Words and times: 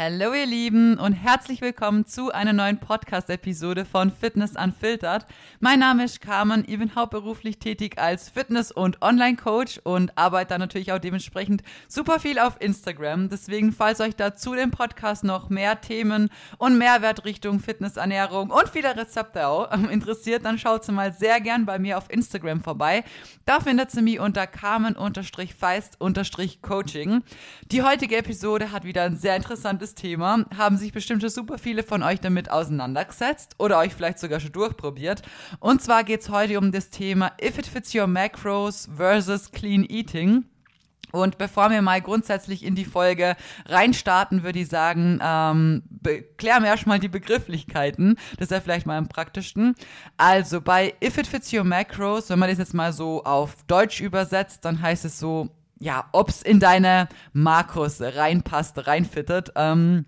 Hallo 0.00 0.32
ihr 0.32 0.46
Lieben 0.46 0.96
und 0.96 1.12
herzlich 1.12 1.60
willkommen 1.60 2.06
zu 2.06 2.30
einer 2.30 2.52
neuen 2.52 2.78
Podcast-Episode 2.78 3.84
von 3.84 4.12
Fitness 4.12 4.52
Unfiltered. 4.52 5.26
Mein 5.58 5.80
Name 5.80 6.04
ist 6.04 6.20
Carmen, 6.20 6.62
ich 6.68 6.78
bin 6.78 6.94
hauptberuflich 6.94 7.58
tätig 7.58 7.98
als 7.98 8.28
Fitness- 8.28 8.70
und 8.70 9.02
Online-Coach 9.02 9.80
und 9.82 10.16
arbeite 10.16 10.50
da 10.50 10.58
natürlich 10.58 10.92
auch 10.92 11.00
dementsprechend 11.00 11.64
super 11.88 12.20
viel 12.20 12.38
auf 12.38 12.60
Instagram. 12.60 13.28
Deswegen, 13.28 13.72
falls 13.72 14.00
euch 14.00 14.14
da 14.14 14.36
zu 14.36 14.54
dem 14.54 14.70
Podcast 14.70 15.24
noch 15.24 15.48
mehr 15.48 15.80
Themen 15.80 16.30
und 16.58 16.78
Mehrwert 16.78 17.24
Richtung 17.24 17.58
Fitness, 17.58 17.96
und 17.96 18.12
viele 18.72 18.96
Rezepte 18.96 19.48
auch 19.48 19.72
interessiert, 19.90 20.44
dann 20.44 20.60
schaut 20.60 20.84
sie 20.84 20.92
mal 20.92 21.12
sehr 21.12 21.40
gern 21.40 21.66
bei 21.66 21.80
mir 21.80 21.98
auf 21.98 22.08
Instagram 22.08 22.62
vorbei. 22.62 23.02
Da 23.46 23.58
findet 23.58 23.90
sie 23.90 24.02
mich 24.02 24.20
unter 24.20 24.46
Carmen-Feist-Coaching. 24.46 27.22
Die 27.72 27.82
heutige 27.82 28.16
Episode 28.16 28.70
hat 28.70 28.84
wieder 28.84 29.02
ein 29.02 29.16
sehr 29.16 29.34
interessantes 29.34 29.87
spannendes 29.88 29.94
Thema. 29.94 30.44
Haben 30.56 30.76
sich 30.76 30.92
bestimmt 30.92 31.22
schon 31.22 31.30
super 31.30 31.58
viele 31.58 31.82
von 31.82 32.02
euch 32.02 32.20
damit 32.20 32.50
auseinandergesetzt 32.50 33.54
oder 33.58 33.78
euch 33.78 33.94
vielleicht 33.94 34.18
sogar 34.18 34.40
schon 34.40 34.52
durchprobiert. 34.52 35.22
Und 35.60 35.82
zwar 35.82 36.04
geht 36.04 36.20
es 36.20 36.30
heute 36.30 36.58
um 36.58 36.72
das 36.72 36.90
Thema 36.90 37.32
If 37.42 37.58
it 37.58 37.66
fits 37.66 37.94
your 37.94 38.06
macros 38.06 38.88
versus 38.94 39.50
clean 39.50 39.84
eating. 39.88 40.44
Und 41.10 41.38
bevor 41.38 41.70
wir 41.70 41.80
mal 41.80 42.02
grundsätzlich 42.02 42.62
in 42.62 42.74
die 42.74 42.84
Folge 42.84 43.34
reinstarten, 43.64 44.42
würde 44.42 44.58
ich 44.58 44.68
sagen, 44.68 45.18
ähm, 45.22 45.82
klären 46.36 46.62
wir 46.62 46.68
erstmal 46.68 46.98
die 46.98 47.08
Begrifflichkeiten. 47.08 48.16
Das 48.36 48.46
ist 48.46 48.50
ja 48.50 48.60
vielleicht 48.60 48.86
mal 48.86 48.98
am 48.98 49.08
praktischsten. 49.08 49.74
Also 50.18 50.60
bei 50.60 50.92
If 51.02 51.16
it 51.16 51.26
fits 51.26 51.50
your 51.50 51.64
macros, 51.64 52.28
wenn 52.28 52.38
man 52.38 52.50
das 52.50 52.58
jetzt 52.58 52.74
mal 52.74 52.92
so 52.92 53.24
auf 53.24 53.56
Deutsch 53.66 54.02
übersetzt, 54.02 54.66
dann 54.66 54.82
heißt 54.82 55.06
es 55.06 55.18
so, 55.18 55.48
ja, 55.78 56.08
ob 56.12 56.28
es 56.28 56.42
in 56.42 56.60
deine 56.60 57.08
Markus 57.32 58.00
reinpasst, 58.00 58.86
reinfittet. 58.86 59.52
Ähm, 59.54 60.06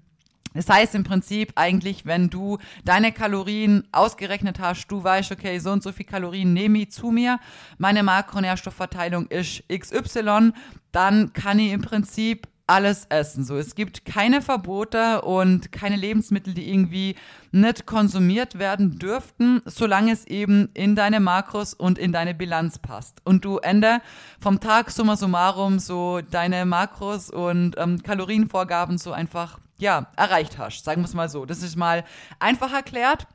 das 0.52 0.68
heißt 0.68 0.96
im 0.96 1.04
Prinzip 1.04 1.52
eigentlich, 1.54 2.06
wenn 2.06 2.28
du 2.28 2.58
deine 2.84 3.12
Kalorien 3.12 3.86
ausgerechnet 3.92 4.58
hast, 4.58 4.88
du 4.88 5.02
weißt, 5.02 5.30
okay, 5.30 5.58
so 5.60 5.70
und 5.70 5.82
so 5.82 5.92
viel 5.92 6.06
Kalorien 6.06 6.52
nehme 6.52 6.78
ich 6.78 6.90
zu 6.90 7.12
mir, 7.12 7.38
meine 7.78 8.02
Makronährstoffverteilung 8.02 9.28
ist 9.28 9.62
XY, 9.68 10.52
dann 10.90 11.32
kann 11.32 11.60
ich 11.60 11.70
im 11.70 11.82
Prinzip 11.82 12.48
alles 12.70 13.06
essen. 13.08 13.44
So, 13.44 13.56
es 13.56 13.74
gibt 13.74 14.04
keine 14.04 14.40
Verbote 14.40 15.22
und 15.22 15.72
keine 15.72 15.96
Lebensmittel, 15.96 16.54
die 16.54 16.70
irgendwie 16.70 17.16
nicht 17.50 17.84
konsumiert 17.84 18.60
werden 18.60 18.96
dürften, 18.98 19.60
solange 19.64 20.12
es 20.12 20.24
eben 20.28 20.70
in 20.72 20.94
deine 20.94 21.18
Makros 21.18 21.74
und 21.74 21.98
in 21.98 22.12
deine 22.12 22.32
Bilanz 22.32 22.78
passt. 22.78 23.20
Und 23.24 23.44
du 23.44 23.58
Ende 23.58 24.00
vom 24.40 24.60
Tag 24.60 24.92
summa 24.92 25.16
summarum 25.16 25.80
so 25.80 26.20
deine 26.20 26.64
Makros 26.64 27.28
und 27.28 27.74
ähm, 27.76 28.00
Kalorienvorgaben 28.04 28.98
so 28.98 29.10
einfach 29.10 29.58
ja 29.78 30.06
erreicht 30.16 30.56
hast. 30.56 30.84
Sagen 30.84 31.02
wir 31.02 31.06
es 31.06 31.14
mal 31.14 31.28
so. 31.28 31.46
Das 31.46 31.64
ist 31.64 31.74
mal 31.74 32.04
einfach 32.38 32.72
erklärt. 32.72 33.26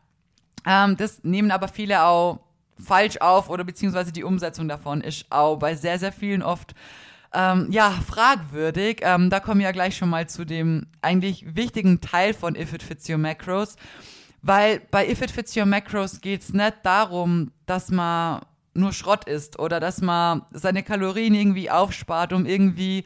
Ähm, 0.66 0.96
das 0.96 1.26
nehmen 1.26 1.52
aber 1.52 1.68
viele 1.68 2.04
auch 2.04 2.40
falsch 2.80 3.18
auf 3.18 3.50
oder 3.50 3.66
beziehungsweise 3.66 4.14
die 4.14 4.24
Umsetzung 4.24 4.70
davon 4.70 5.02
ist 5.02 5.26
auch 5.30 5.58
bei 5.58 5.76
sehr, 5.76 6.00
sehr 6.00 6.14
vielen 6.14 6.42
oft 6.42 6.74
ähm, 7.36 7.68
ja, 7.70 7.92
fragwürdig. 7.92 9.02
Ähm, 9.02 9.30
da 9.30 9.40
kommen 9.40 9.60
wir 9.60 9.66
ja 9.66 9.72
gleich 9.72 9.98
schon 9.98 10.10
mal 10.10 10.28
zu 10.28 10.46
dem 10.46 10.88
eigentlich 11.02 11.56
wichtigen 11.56 12.02
Teil 12.02 12.34
von 12.34 12.56
If 12.56 12.74
It 12.74 12.84
Fits 12.84 13.10
Your 13.10 13.18
Macros. 13.18 13.76
Weil 14.42 14.82
bei 14.92 15.10
If 15.10 15.22
It 15.22 15.32
Fits 15.32 15.56
Your 15.58 15.66
Macros 15.66 16.22
geht 16.22 16.42
es 16.42 16.54
nicht 16.54 16.78
darum, 16.84 17.52
dass 17.66 17.92
man 17.92 18.42
nur 18.74 18.94
Schrott 18.94 19.26
isst 19.26 19.60
oder 19.60 19.80
dass 19.80 20.02
man 20.02 20.44
seine 20.52 20.84
Kalorien 20.84 21.34
irgendwie 21.34 21.70
aufspart, 21.70 22.34
um 22.34 22.46
irgendwie 22.46 23.04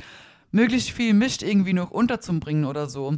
möglichst 0.51 0.91
viel 0.91 1.13
Mist 1.13 1.43
irgendwie 1.43 1.73
noch 1.73 1.91
unterzubringen 1.91 2.65
oder 2.65 2.87
so. 2.87 3.15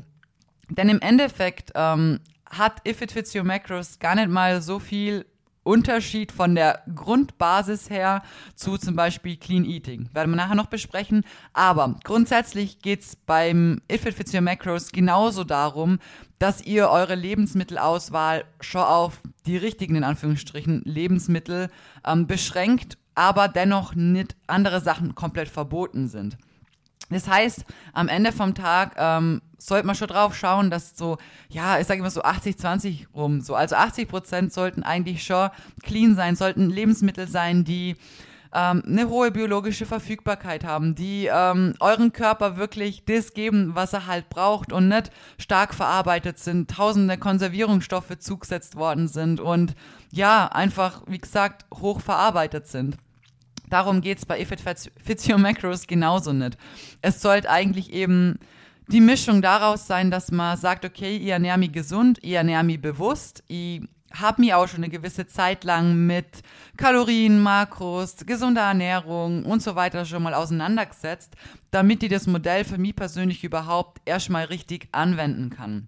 Denn 0.69 0.89
im 0.89 1.01
Endeffekt 1.01 1.71
ähm, 1.75 2.19
hat 2.45 2.87
If 2.87 3.01
It 3.01 3.11
Fits 3.11 3.35
Your 3.35 3.43
Macros 3.43 3.99
gar 3.99 4.15
nicht 4.15 4.29
mal 4.29 4.61
so 4.61 4.79
viel 4.79 5.25
Unterschied 5.63 6.31
von 6.31 6.55
der 6.55 6.81
Grundbasis 6.95 7.89
her 7.89 8.23
zu 8.55 8.77
zum 8.77 8.95
Beispiel 8.95 9.37
Clean 9.37 9.63
Eating. 9.63 10.09
Werden 10.13 10.31
wir 10.31 10.37
nachher 10.37 10.55
noch 10.55 10.67
besprechen. 10.67 11.23
Aber 11.53 11.95
grundsätzlich 12.03 12.79
geht's 12.79 13.15
beim 13.15 13.81
If 13.91 14.05
It 14.05 14.15
Fits 14.15 14.33
Your 14.33 14.41
Macros 14.41 14.91
genauso 14.91 15.43
darum, 15.43 15.99
dass 16.39 16.61
ihr 16.61 16.89
eure 16.89 17.15
Lebensmittelauswahl 17.15 18.45
schon 18.59 18.81
auf 18.81 19.21
die 19.45 19.57
richtigen, 19.57 19.95
in 19.95 20.03
Anführungsstrichen, 20.03 20.81
Lebensmittel 20.85 21.69
ähm, 22.05 22.25
beschränkt, 22.25 22.97
aber 23.13 23.47
dennoch 23.47 23.93
nicht 23.93 24.35
andere 24.47 24.81
Sachen 24.81 25.13
komplett 25.13 25.49
verboten 25.49 26.07
sind. 26.07 26.37
Das 27.09 27.27
heißt, 27.27 27.65
am 27.93 28.07
Ende 28.07 28.31
vom 28.31 28.55
Tag 28.55 28.95
ähm, 28.97 29.41
sollte 29.57 29.85
man 29.85 29.95
schon 29.95 30.07
drauf 30.07 30.35
schauen, 30.35 30.69
dass 30.69 30.97
so, 30.97 31.17
ja, 31.49 31.79
ich 31.79 31.87
sage 31.87 31.99
immer 31.99 32.09
so 32.09 32.23
80, 32.23 32.57
20 32.57 33.07
rum, 33.13 33.41
so. 33.41 33.55
Also 33.55 33.75
80 33.75 34.07
Prozent 34.07 34.53
sollten 34.53 34.83
eigentlich 34.83 35.23
schon 35.23 35.49
clean 35.83 36.15
sein, 36.15 36.35
sollten 36.35 36.69
Lebensmittel 36.69 37.27
sein, 37.27 37.63
die 37.63 37.95
ähm, 38.53 38.83
eine 38.85 39.09
hohe 39.09 39.31
biologische 39.31 39.85
Verfügbarkeit 39.85 40.63
haben, 40.63 40.95
die 40.95 41.29
ähm, 41.31 41.73
euren 41.79 42.11
Körper 42.11 42.57
wirklich 42.57 43.03
das 43.05 43.33
geben, 43.33 43.75
was 43.75 43.93
er 43.93 44.07
halt 44.07 44.29
braucht 44.29 44.73
und 44.73 44.87
nicht 44.87 45.11
stark 45.37 45.73
verarbeitet 45.73 46.39
sind, 46.39 46.69
tausende 46.69 47.17
Konservierungsstoffe 47.17 48.17
zugesetzt 48.19 48.75
worden 48.75 49.07
sind 49.07 49.39
und 49.39 49.75
ja, 50.11 50.47
einfach, 50.47 51.03
wie 51.07 51.19
gesagt, 51.19 51.65
hoch 51.73 52.01
verarbeitet 52.01 52.67
sind. 52.67 52.97
Darum 53.71 54.01
geht 54.01 54.17
es 54.17 54.25
bei 54.25 54.39
If 54.41 54.51
Your 55.29 55.37
Macros 55.37 55.87
genauso 55.87 56.33
nicht. 56.33 56.57
Es 57.01 57.21
sollte 57.21 57.49
eigentlich 57.49 57.93
eben 57.93 58.37
die 58.87 58.99
Mischung 58.99 59.41
daraus 59.41 59.87
sein, 59.87 60.11
dass 60.11 60.29
man 60.29 60.57
sagt, 60.57 60.83
okay, 60.83 61.15
ich 61.15 61.29
ernähre 61.29 61.57
mich 61.57 61.71
gesund, 61.71 62.19
ich 62.21 62.33
ernähre 62.33 62.65
mich 62.65 62.81
bewusst, 62.81 63.43
ich 63.47 63.81
habe 64.13 64.41
mich 64.41 64.53
auch 64.53 64.67
schon 64.67 64.83
eine 64.83 64.89
gewisse 64.89 65.25
Zeit 65.25 65.63
lang 65.63 66.05
mit 66.05 66.41
Kalorien, 66.75 67.41
Makros, 67.41 68.17
gesunder 68.25 68.63
Ernährung 68.63 69.45
und 69.45 69.63
so 69.63 69.75
weiter 69.75 70.03
schon 70.03 70.23
mal 70.23 70.33
auseinandergesetzt, 70.33 71.37
damit 71.71 72.03
ich 72.03 72.09
das 72.09 72.27
Modell 72.27 72.65
für 72.65 72.77
mich 72.77 72.93
persönlich 72.93 73.41
überhaupt 73.45 74.01
erstmal 74.03 74.43
richtig 74.43 74.89
anwenden 74.91 75.49
kann. 75.49 75.87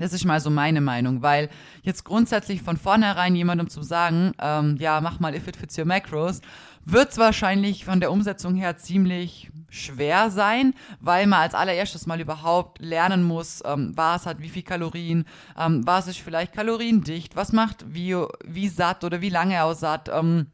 Das 0.00 0.14
ist 0.14 0.24
mal 0.24 0.40
so 0.40 0.48
meine 0.48 0.80
Meinung, 0.80 1.20
weil 1.20 1.50
jetzt 1.82 2.04
grundsätzlich 2.04 2.62
von 2.62 2.78
vornherein 2.78 3.36
jemandem 3.36 3.68
zu 3.68 3.82
sagen, 3.82 4.32
ähm, 4.40 4.76
ja, 4.78 5.02
mach 5.02 5.20
mal 5.20 5.34
If 5.34 5.46
It 5.46 5.56
Fits 5.56 5.76
Your 5.76 5.84
Macros, 5.84 6.40
wird 6.84 7.10
es 7.10 7.18
wahrscheinlich 7.18 7.84
von 7.84 8.00
der 8.00 8.10
Umsetzung 8.10 8.54
her 8.54 8.76
ziemlich 8.76 9.50
schwer 9.70 10.30
sein, 10.30 10.74
weil 11.00 11.26
man 11.26 11.40
als 11.40 11.54
allererstes 11.54 12.06
mal 12.06 12.20
überhaupt 12.20 12.80
lernen 12.80 13.22
muss, 13.22 13.62
ähm, 13.64 13.92
was 13.94 14.26
hat 14.26 14.40
wie 14.40 14.48
viel 14.48 14.62
Kalorien, 14.62 15.24
ähm, 15.56 15.86
was 15.86 16.08
ist 16.08 16.18
vielleicht 16.18 16.52
kaloriendicht, 16.52 17.36
was 17.36 17.52
macht 17.52 17.84
wie, 17.94 18.16
wie 18.44 18.68
satt 18.68 19.04
oder 19.04 19.20
wie 19.20 19.28
lange 19.28 19.62
auch 19.62 19.74
satt. 19.74 20.10
Ähm, 20.12 20.46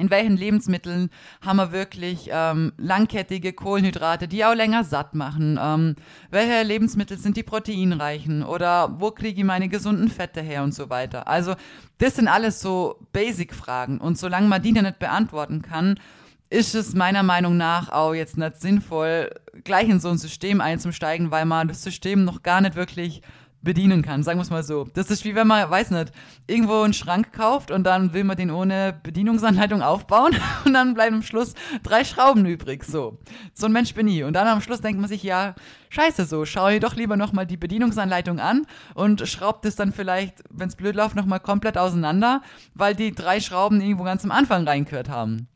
in 0.00 0.10
welchen 0.10 0.36
Lebensmitteln 0.36 1.10
haben 1.44 1.58
wir 1.58 1.72
wirklich 1.72 2.30
ähm, 2.32 2.72
langkettige 2.78 3.52
Kohlenhydrate, 3.52 4.26
die 4.26 4.44
auch 4.44 4.54
länger 4.54 4.82
satt 4.82 5.14
machen? 5.14 5.58
Ähm, 5.62 5.96
welche 6.30 6.62
Lebensmittel 6.62 7.18
sind 7.18 7.36
die 7.36 7.42
proteinreichen? 7.42 8.42
Oder 8.42 8.98
wo 8.98 9.10
kriege 9.10 9.40
ich 9.40 9.46
meine 9.46 9.68
gesunden 9.68 10.08
Fette 10.08 10.40
her 10.40 10.62
und 10.62 10.74
so 10.74 10.88
weiter? 10.88 11.28
Also 11.28 11.54
das 11.98 12.16
sind 12.16 12.28
alles 12.28 12.60
so 12.60 12.96
Basic-Fragen. 13.12 13.98
Und 13.98 14.18
solange 14.18 14.48
man 14.48 14.62
die 14.62 14.72
nicht 14.72 14.98
beantworten 14.98 15.60
kann, 15.60 16.00
ist 16.48 16.74
es 16.74 16.94
meiner 16.94 17.22
Meinung 17.22 17.56
nach 17.56 17.90
auch 17.90 18.14
jetzt 18.14 18.36
nicht 18.36 18.60
sinnvoll, 18.60 19.30
gleich 19.62 19.88
in 19.88 20.00
so 20.00 20.08
ein 20.08 20.18
System 20.18 20.60
einzusteigen, 20.60 21.30
weil 21.30 21.44
man 21.44 21.68
das 21.68 21.82
System 21.82 22.24
noch 22.24 22.42
gar 22.42 22.60
nicht 22.60 22.74
wirklich 22.74 23.22
bedienen 23.62 24.02
kann, 24.02 24.22
sagen 24.22 24.38
wir 24.38 24.42
es 24.42 24.50
mal 24.50 24.62
so. 24.62 24.88
Das 24.94 25.10
ist 25.10 25.24
wie 25.24 25.34
wenn 25.34 25.46
man, 25.46 25.68
weiß 25.70 25.90
nicht, 25.90 26.12
irgendwo 26.46 26.82
einen 26.82 26.94
Schrank 26.94 27.32
kauft 27.32 27.70
und 27.70 27.84
dann 27.84 28.14
will 28.14 28.24
man 28.24 28.36
den 28.36 28.50
ohne 28.50 28.98
Bedienungsanleitung 29.02 29.82
aufbauen 29.82 30.34
und 30.64 30.72
dann 30.72 30.94
bleiben 30.94 31.16
am 31.16 31.22
Schluss 31.22 31.54
drei 31.82 32.04
Schrauben 32.04 32.46
übrig. 32.46 32.84
So, 32.84 33.18
so 33.54 33.66
ein 33.66 33.72
Mensch 33.72 33.94
bin 33.94 34.08
ich. 34.08 34.24
Und 34.24 34.32
dann 34.32 34.48
am 34.48 34.60
Schluss 34.60 34.80
denkt 34.80 35.00
man 35.00 35.08
sich, 35.08 35.22
ja, 35.22 35.54
scheiße 35.90 36.24
so, 36.24 36.44
schau 36.44 36.70
dir 36.70 36.80
doch 36.80 36.96
lieber 36.96 37.16
nochmal 37.16 37.46
die 37.46 37.56
Bedienungsanleitung 37.56 38.40
an 38.40 38.66
und 38.94 39.26
schraubt 39.28 39.64
es 39.66 39.76
dann 39.76 39.92
vielleicht, 39.92 40.42
wenn 40.50 40.68
es 40.68 40.76
blöd 40.76 40.96
läuft, 40.96 41.16
nochmal 41.16 41.40
komplett 41.40 41.76
auseinander, 41.76 42.42
weil 42.74 42.94
die 42.94 43.12
drei 43.12 43.40
Schrauben 43.40 43.80
irgendwo 43.80 44.04
ganz 44.04 44.24
am 44.24 44.30
Anfang 44.30 44.66
reingehört 44.66 45.08
haben. 45.08 45.48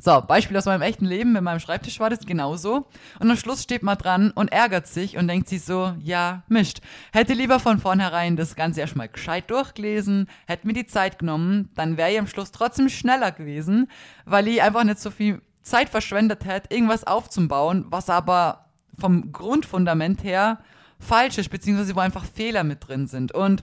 So, 0.00 0.20
Beispiel 0.20 0.56
aus 0.56 0.64
meinem 0.64 0.82
echten 0.82 1.04
Leben, 1.04 1.32
mit 1.32 1.42
meinem 1.42 1.60
Schreibtisch 1.60 2.00
war 2.00 2.10
das 2.10 2.26
genauso. 2.26 2.86
Und 3.20 3.30
am 3.30 3.36
Schluss 3.36 3.62
steht 3.62 3.84
man 3.84 3.96
dran 3.96 4.32
und 4.32 4.50
ärgert 4.50 4.88
sich 4.88 5.16
und 5.16 5.28
denkt 5.28 5.48
sich 5.48 5.62
so, 5.62 5.94
ja, 6.00 6.42
mischt. 6.48 6.80
Hätte 7.12 7.32
lieber 7.32 7.60
von 7.60 7.78
vornherein 7.78 8.36
das 8.36 8.56
Ganze 8.56 8.80
erstmal 8.80 9.08
gescheit 9.08 9.50
durchgelesen, 9.50 10.28
hätte 10.46 10.66
mir 10.66 10.72
die 10.72 10.86
Zeit 10.86 11.20
genommen, 11.20 11.70
dann 11.76 11.96
wäre 11.96 12.10
ich 12.10 12.18
am 12.18 12.26
Schluss 12.26 12.50
trotzdem 12.50 12.88
schneller 12.88 13.30
gewesen, 13.30 13.88
weil 14.24 14.48
ich 14.48 14.62
einfach 14.62 14.82
nicht 14.82 14.98
so 14.98 15.12
viel 15.12 15.40
Zeit 15.62 15.88
verschwendet 15.88 16.44
hätte, 16.44 16.74
irgendwas 16.74 17.04
aufzubauen, 17.04 17.86
was 17.88 18.10
aber 18.10 18.66
vom 18.98 19.32
Grundfundament 19.32 20.24
her 20.24 20.58
falsch 20.98 21.38
ist, 21.38 21.50
beziehungsweise 21.50 21.94
wo 21.94 22.00
einfach 22.00 22.24
Fehler 22.24 22.64
mit 22.64 22.88
drin 22.88 23.06
sind. 23.06 23.32
Und 23.32 23.62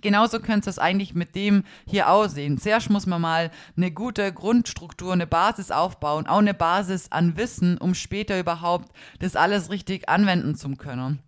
Genauso 0.00 0.40
könnte 0.40 0.70
es 0.70 0.78
eigentlich 0.78 1.14
mit 1.14 1.34
dem 1.34 1.64
hier 1.86 2.08
aussehen. 2.08 2.58
Zuerst 2.58 2.90
muss 2.90 3.06
man 3.06 3.20
mal 3.20 3.50
eine 3.76 3.90
gute 3.90 4.32
Grundstruktur, 4.32 5.12
eine 5.12 5.26
Basis 5.26 5.70
aufbauen, 5.70 6.26
auch 6.26 6.38
eine 6.38 6.54
Basis 6.54 7.10
an 7.10 7.36
Wissen, 7.36 7.76
um 7.76 7.94
später 7.94 8.38
überhaupt 8.38 8.90
das 9.18 9.36
alles 9.36 9.70
richtig 9.70 10.08
anwenden 10.08 10.54
zu 10.54 10.70
können. 10.76 11.18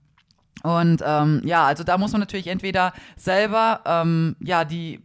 Und 0.63 1.03
ähm, 1.05 1.43
ja, 1.45 1.67
also 1.67 1.83
da 1.85 1.99
muss 1.99 2.13
man 2.13 2.21
natürlich 2.21 2.47
entweder 2.47 2.93
selber 3.17 3.81
ähm, 3.85 4.37
ja 4.41 4.65
die 4.65 5.01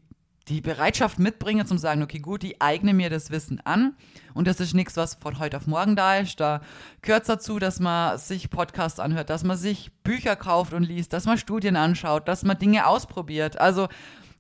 die 0.50 0.62
Bereitschaft 0.62 1.20
mitbringen, 1.20 1.68
zum 1.68 1.78
sagen, 1.78 2.04
okay, 2.04 2.20
gut, 2.20 2.44
ich 2.44 2.62
eigne 2.62 2.94
mir 2.94 3.10
das 3.10 3.32
Wissen 3.32 3.60
an. 3.66 3.96
Und 4.34 4.48
das 4.48 4.60
ist 4.60 4.74
nichts, 4.74 4.96
was 4.96 5.16
von 5.16 5.40
heute 5.40 5.58
auf 5.58 5.68
morgen 5.68 5.96
da 5.96 6.18
ist. 6.18 6.40
Da 6.40 6.62
gehört 7.02 7.24
es 7.24 7.28
dazu, 7.28 7.60
dass 7.60 7.80
man 7.80 8.18
sich 8.18 8.50
Podcasts 8.50 9.00
anhört, 9.00 9.30
dass 9.30 9.44
man 9.44 9.58
sich 9.58 9.92
Bücher 10.04 10.36
kauft 10.36 10.74
und 10.74 10.84
liest, 10.84 11.12
dass 11.14 11.26
man 11.26 11.38
Studien 11.38 11.76
anschaut, 11.76 12.28
dass 12.28 12.44
man 12.44 12.58
Dinge 12.58 12.88
ausprobiert. 12.88 13.60
Also 13.60 13.88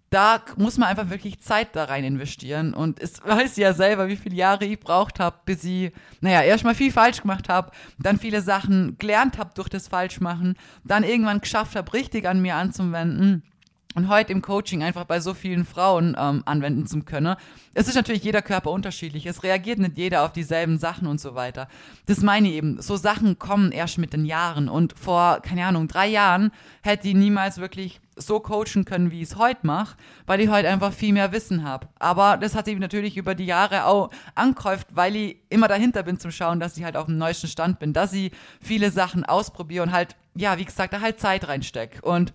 da 0.09 0.41
muss 0.55 0.77
man 0.77 0.87
einfach 0.87 1.09
wirklich 1.09 1.41
Zeit 1.41 1.75
da 1.75 1.85
rein 1.85 2.05
investieren. 2.05 2.73
Und 2.73 3.01
es 3.01 3.21
weiß 3.25 3.57
ja 3.57 3.73
selber, 3.73 4.07
wie 4.07 4.15
viele 4.15 4.35
Jahre 4.35 4.65
ich 4.65 4.79
braucht 4.79 5.19
habe, 5.19 5.37
bis 5.45 5.63
ich, 5.65 5.91
naja, 6.21 6.41
erstmal 6.41 6.75
viel 6.75 6.91
falsch 6.91 7.21
gemacht 7.21 7.49
habe, 7.49 7.71
dann 7.99 8.17
viele 8.17 8.41
Sachen 8.41 8.97
gelernt 8.97 9.37
habe 9.37 9.51
durch 9.55 9.67
das 9.67 9.89
Falschmachen, 9.89 10.55
dann 10.85 11.03
irgendwann 11.03 11.41
geschafft 11.41 11.75
habe, 11.75 11.91
richtig 11.93 12.27
an 12.27 12.41
mir 12.41 12.55
anzuwenden 12.55 13.43
und 13.97 14.09
heute 14.09 14.31
im 14.31 14.43
Coaching 14.43 14.83
einfach 14.83 15.05
bei 15.05 15.19
so 15.19 15.33
vielen 15.33 15.65
Frauen 15.65 16.15
ähm, 16.19 16.43
anwenden 16.45 16.85
zu 16.85 17.01
können. 17.01 17.35
Es 17.73 17.87
ist 17.87 17.95
natürlich 17.95 18.23
jeder 18.23 18.43
Körper 18.43 18.69
unterschiedlich. 18.69 19.25
Es 19.25 19.41
reagiert 19.41 19.79
nicht 19.79 19.97
jeder 19.97 20.23
auf 20.23 20.31
dieselben 20.31 20.77
Sachen 20.77 21.07
und 21.07 21.19
so 21.19 21.33
weiter. 21.33 21.67
Das 22.05 22.21
meine 22.21 22.47
ich 22.47 22.53
eben. 22.53 22.79
So 22.79 22.95
Sachen 22.95 23.39
kommen 23.39 23.71
erst 23.71 23.97
mit 23.97 24.13
den 24.13 24.25
Jahren. 24.25 24.69
Und 24.69 24.93
vor, 24.97 25.39
keine 25.41 25.65
Ahnung, 25.65 25.87
drei 25.87 26.07
Jahren 26.07 26.51
hätte 26.83 27.07
ich 27.07 27.15
niemals 27.15 27.57
wirklich 27.57 27.99
so 28.15 28.39
coachen 28.39 28.85
können, 28.85 29.09
wie 29.09 29.21
ich 29.21 29.29
es 29.29 29.35
heute 29.35 29.65
mache, 29.65 29.97
weil 30.27 30.41
ich 30.41 30.49
heute 30.49 30.69
einfach 30.69 30.93
viel 30.93 31.13
mehr 31.13 31.31
Wissen 31.31 31.63
habe. 31.63 31.87
Aber 31.97 32.37
das 32.37 32.53
hat 32.53 32.65
sich 32.65 32.77
natürlich 32.77 33.17
über 33.17 33.33
die 33.33 33.45
Jahre 33.45 33.85
auch 33.85 34.11
angehäuft, 34.35 34.87
weil 34.91 35.15
ich 35.15 35.37
immer 35.49 35.67
dahinter 35.67 36.03
bin 36.03 36.19
zum 36.19 36.29
Schauen, 36.29 36.59
dass 36.59 36.77
ich 36.77 36.83
halt 36.83 36.97
auf 36.97 37.05
dem 37.05 37.17
neuesten 37.17 37.47
Stand 37.47 37.79
bin, 37.79 37.93
dass 37.93 38.13
ich 38.13 38.31
viele 38.61 38.91
Sachen 38.91 39.25
ausprobiere 39.25 39.83
und 39.83 39.91
halt, 39.91 40.15
ja, 40.35 40.57
wie 40.59 40.65
gesagt, 40.65 40.93
da 40.93 41.01
halt 41.01 41.19
Zeit 41.19 41.47
reinstecke. 41.47 42.01
Und 42.01 42.31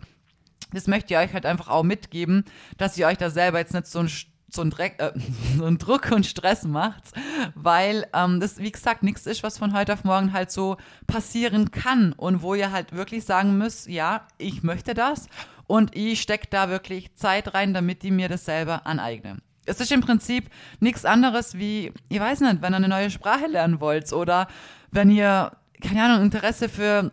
das 0.72 0.86
möchte 0.86 1.14
ich 1.14 1.20
euch 1.20 1.32
halt 1.32 1.46
einfach 1.46 1.68
auch 1.68 1.82
mitgeben, 1.82 2.44
dass 2.76 2.96
ihr 2.98 3.06
euch 3.06 3.18
da 3.18 3.30
selber 3.30 3.58
jetzt 3.58 3.74
nicht 3.74 3.86
so 3.86 4.00
ein 4.00 4.10
so 4.54 4.62
ein, 4.62 4.70
Dreck, 4.70 4.96
äh, 4.98 5.12
so 5.56 5.64
ein 5.64 5.78
Druck 5.78 6.10
und 6.12 6.26
Stress 6.26 6.64
macht, 6.64 7.12
weil 7.54 8.06
ähm, 8.12 8.40
das, 8.40 8.58
wie 8.58 8.70
gesagt, 8.70 9.02
nichts 9.02 9.26
ist, 9.26 9.42
was 9.42 9.58
von 9.58 9.74
heute 9.74 9.94
auf 9.94 10.04
morgen 10.04 10.32
halt 10.32 10.50
so 10.50 10.76
passieren 11.06 11.70
kann 11.70 12.12
und 12.12 12.42
wo 12.42 12.54
ihr 12.54 12.70
halt 12.70 12.92
wirklich 12.92 13.24
sagen 13.24 13.58
müsst, 13.58 13.88
ja, 13.88 14.26
ich 14.38 14.62
möchte 14.62 14.94
das 14.94 15.28
und 15.66 15.96
ich 15.96 16.20
stecke 16.20 16.48
da 16.50 16.68
wirklich 16.68 17.14
Zeit 17.14 17.54
rein, 17.54 17.74
damit 17.74 18.04
ich 18.04 18.10
mir 18.10 18.28
das 18.28 18.44
selber 18.44 18.86
aneigne. 18.86 19.38
Es 19.64 19.80
ist 19.80 19.92
im 19.92 20.00
Prinzip 20.00 20.50
nichts 20.80 21.04
anderes 21.04 21.56
wie, 21.56 21.92
ich 22.08 22.20
weiß 22.20 22.40
nicht, 22.40 22.62
wenn 22.62 22.72
ihr 22.72 22.76
eine 22.76 22.88
neue 22.88 23.10
Sprache 23.10 23.46
lernen 23.46 23.80
wollt 23.80 24.12
oder 24.12 24.48
wenn 24.90 25.08
ihr, 25.08 25.52
keine 25.80 26.04
Ahnung, 26.04 26.22
Interesse 26.22 26.68
für 26.68 27.10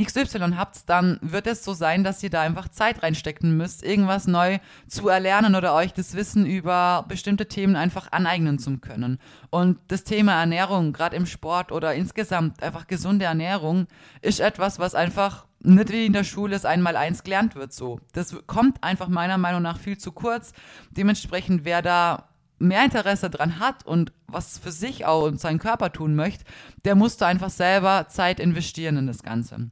XY 0.00 0.54
habt, 0.56 0.88
dann 0.88 1.18
wird 1.22 1.46
es 1.46 1.64
so 1.64 1.72
sein, 1.72 2.04
dass 2.04 2.22
ihr 2.22 2.30
da 2.30 2.42
einfach 2.42 2.68
Zeit 2.68 3.02
reinstecken 3.02 3.56
müsst, 3.56 3.82
irgendwas 3.82 4.26
neu 4.26 4.58
zu 4.86 5.08
erlernen 5.08 5.54
oder 5.54 5.74
euch 5.74 5.92
das 5.92 6.14
Wissen 6.14 6.44
über 6.46 7.04
bestimmte 7.08 7.46
Themen 7.46 7.76
einfach 7.76 8.12
aneignen 8.12 8.58
zu 8.58 8.78
können. 8.78 9.18
Und 9.50 9.78
das 9.88 10.04
Thema 10.04 10.38
Ernährung, 10.38 10.92
gerade 10.92 11.16
im 11.16 11.26
Sport 11.26 11.72
oder 11.72 11.94
insgesamt 11.94 12.62
einfach 12.62 12.86
gesunde 12.86 13.24
Ernährung, 13.24 13.86
ist 14.20 14.40
etwas, 14.40 14.78
was 14.78 14.94
einfach 14.94 15.46
nicht 15.60 15.90
wie 15.90 16.06
in 16.06 16.12
der 16.12 16.24
Schule 16.24 16.54
es 16.54 16.64
einmal 16.64 16.96
eins 16.96 17.24
gelernt 17.24 17.54
wird 17.54 17.72
so. 17.72 18.00
Das 18.12 18.36
kommt 18.46 18.82
einfach 18.84 19.08
meiner 19.08 19.38
Meinung 19.38 19.62
nach 19.62 19.78
viel 19.78 19.98
zu 19.98 20.12
kurz. 20.12 20.52
Dementsprechend, 20.90 21.64
wer 21.64 21.82
da 21.82 22.28
mehr 22.58 22.84
Interesse 22.84 23.30
dran 23.30 23.58
hat 23.58 23.84
und 23.84 24.12
was 24.26 24.58
für 24.58 24.72
sich 24.72 25.04
auch 25.04 25.24
und 25.24 25.40
seinen 25.40 25.58
Körper 25.58 25.92
tun 25.92 26.14
möchte, 26.14 26.44
der 26.84 26.94
muss 26.94 27.16
da 27.16 27.26
einfach 27.26 27.50
selber 27.50 28.06
Zeit 28.08 28.40
investieren 28.40 28.96
in 28.96 29.06
das 29.06 29.22
Ganze. 29.22 29.70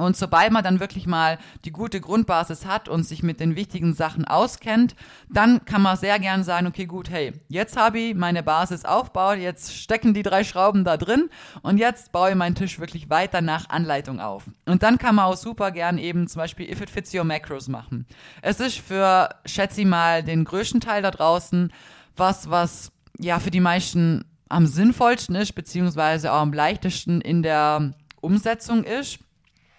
Und 0.00 0.16
sobald 0.16 0.50
man 0.50 0.64
dann 0.64 0.80
wirklich 0.80 1.06
mal 1.06 1.38
die 1.64 1.72
gute 1.72 2.00
Grundbasis 2.00 2.64
hat 2.64 2.88
und 2.88 3.02
sich 3.02 3.22
mit 3.22 3.38
den 3.38 3.54
wichtigen 3.54 3.92
Sachen 3.92 4.24
auskennt, 4.24 4.96
dann 5.28 5.64
kann 5.66 5.82
man 5.82 5.96
sehr 5.96 6.18
gern 6.18 6.42
sagen, 6.42 6.66
okay, 6.66 6.86
gut, 6.86 7.10
hey, 7.10 7.34
jetzt 7.48 7.76
habe 7.76 7.98
ich 7.98 8.14
meine 8.14 8.42
Basis 8.42 8.84
aufgebaut, 8.84 9.38
jetzt 9.38 9.76
stecken 9.76 10.14
die 10.14 10.22
drei 10.22 10.42
Schrauben 10.42 10.84
da 10.84 10.96
drin 10.96 11.28
und 11.62 11.76
jetzt 11.76 12.12
baue 12.12 12.30
ich 12.30 12.36
meinen 12.36 12.54
Tisch 12.54 12.80
wirklich 12.80 13.10
weiter 13.10 13.42
nach 13.42 13.68
Anleitung 13.68 14.20
auf. 14.20 14.44
Und 14.64 14.82
dann 14.82 14.96
kann 14.96 15.16
man 15.16 15.26
auch 15.26 15.36
super 15.36 15.70
gern 15.70 15.98
eben 15.98 16.28
zum 16.28 16.40
Beispiel 16.40 16.70
If 16.70 16.80
It 16.80 16.90
Fits 16.90 17.14
Your 17.14 17.24
Macros 17.24 17.68
machen. 17.68 18.06
Es 18.40 18.58
ist 18.58 18.78
für, 18.78 19.28
schätze 19.44 19.82
ich 19.82 19.86
mal, 19.86 20.22
den 20.22 20.44
größten 20.44 20.80
Teil 20.80 21.02
da 21.02 21.10
draußen 21.10 21.72
was, 22.16 22.48
was 22.48 22.90
ja 23.18 23.38
für 23.38 23.50
die 23.50 23.60
meisten 23.60 24.24
am 24.48 24.66
sinnvollsten 24.66 25.34
ist, 25.36 25.52
beziehungsweise 25.52 26.32
auch 26.32 26.40
am 26.40 26.52
leichtesten 26.52 27.20
in 27.20 27.42
der 27.42 27.92
Umsetzung 28.20 28.84
ist 28.84 29.18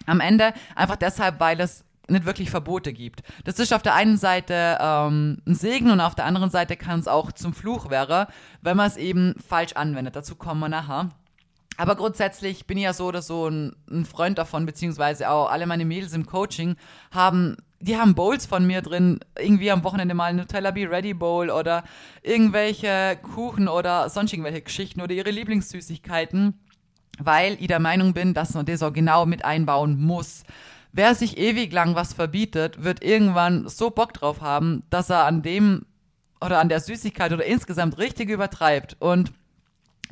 am 0.06 0.20
Ende 0.20 0.52
einfach 0.74 0.96
deshalb, 0.96 1.40
weil 1.40 1.60
es 1.60 1.84
nicht 2.08 2.24
wirklich 2.24 2.50
Verbote 2.50 2.92
gibt. 2.92 3.22
Das 3.44 3.58
ist 3.58 3.72
auf 3.72 3.82
der 3.82 3.94
einen 3.94 4.16
Seite 4.16 4.78
ähm, 4.80 5.38
ein 5.46 5.54
Segen 5.54 5.90
und 5.90 6.00
auf 6.00 6.14
der 6.14 6.24
anderen 6.26 6.50
Seite 6.50 6.76
kann 6.76 7.00
es 7.00 7.08
auch 7.08 7.32
zum 7.32 7.54
Fluch 7.54 7.90
wäre, 7.90 8.28
wenn 8.60 8.76
man 8.76 8.86
es 8.86 8.96
eben 8.96 9.34
falsch 9.46 9.72
anwendet. 9.74 10.16
Dazu 10.16 10.34
kommen 10.34 10.60
wir 10.60 10.68
nachher. 10.68 11.10
Aber 11.76 11.96
grundsätzlich 11.96 12.66
bin 12.66 12.76
ich 12.76 12.84
ja 12.84 12.92
so 12.92 13.06
oder 13.06 13.22
so 13.22 13.48
ein, 13.48 13.74
ein, 13.90 14.04
Freund 14.04 14.38
davon, 14.38 14.66
beziehungsweise 14.66 15.30
auch 15.30 15.50
alle 15.50 15.66
meine 15.66 15.84
Mädels 15.84 16.12
im 16.12 16.26
Coaching 16.26 16.76
haben, 17.10 17.56
die 17.80 17.96
haben 17.96 18.14
Bowls 18.14 18.46
von 18.46 18.66
mir 18.66 18.82
drin, 18.82 19.20
irgendwie 19.38 19.70
am 19.70 19.82
Wochenende 19.82 20.14
mal 20.14 20.34
Nutella 20.34 20.70
Be 20.70 20.88
Ready 20.88 21.14
Bowl 21.14 21.50
oder 21.50 21.82
irgendwelche 22.22 23.18
Kuchen 23.22 23.68
oder 23.68 24.08
sonst 24.10 24.32
irgendwelche 24.32 24.60
Geschichten 24.60 25.00
oder 25.00 25.14
ihre 25.14 25.30
Lieblingssüßigkeiten 25.30 26.60
weil 27.26 27.56
ich 27.60 27.68
der 27.68 27.80
Meinung 27.80 28.14
bin, 28.14 28.34
dass 28.34 28.54
man 28.54 28.66
das 28.66 28.82
auch 28.82 28.92
genau 28.92 29.26
mit 29.26 29.44
einbauen 29.44 30.00
muss. 30.00 30.44
Wer 30.92 31.14
sich 31.14 31.38
ewig 31.38 31.72
lang 31.72 31.94
was 31.94 32.12
verbietet, 32.12 32.84
wird 32.84 33.02
irgendwann 33.02 33.68
so 33.68 33.90
Bock 33.90 34.12
drauf 34.12 34.40
haben, 34.40 34.82
dass 34.90 35.10
er 35.10 35.24
an 35.24 35.42
dem 35.42 35.86
oder 36.40 36.58
an 36.60 36.68
der 36.68 36.80
Süßigkeit 36.80 37.32
oder 37.32 37.44
insgesamt 37.44 37.98
richtig 37.98 38.28
übertreibt. 38.28 38.96
Und 38.98 39.32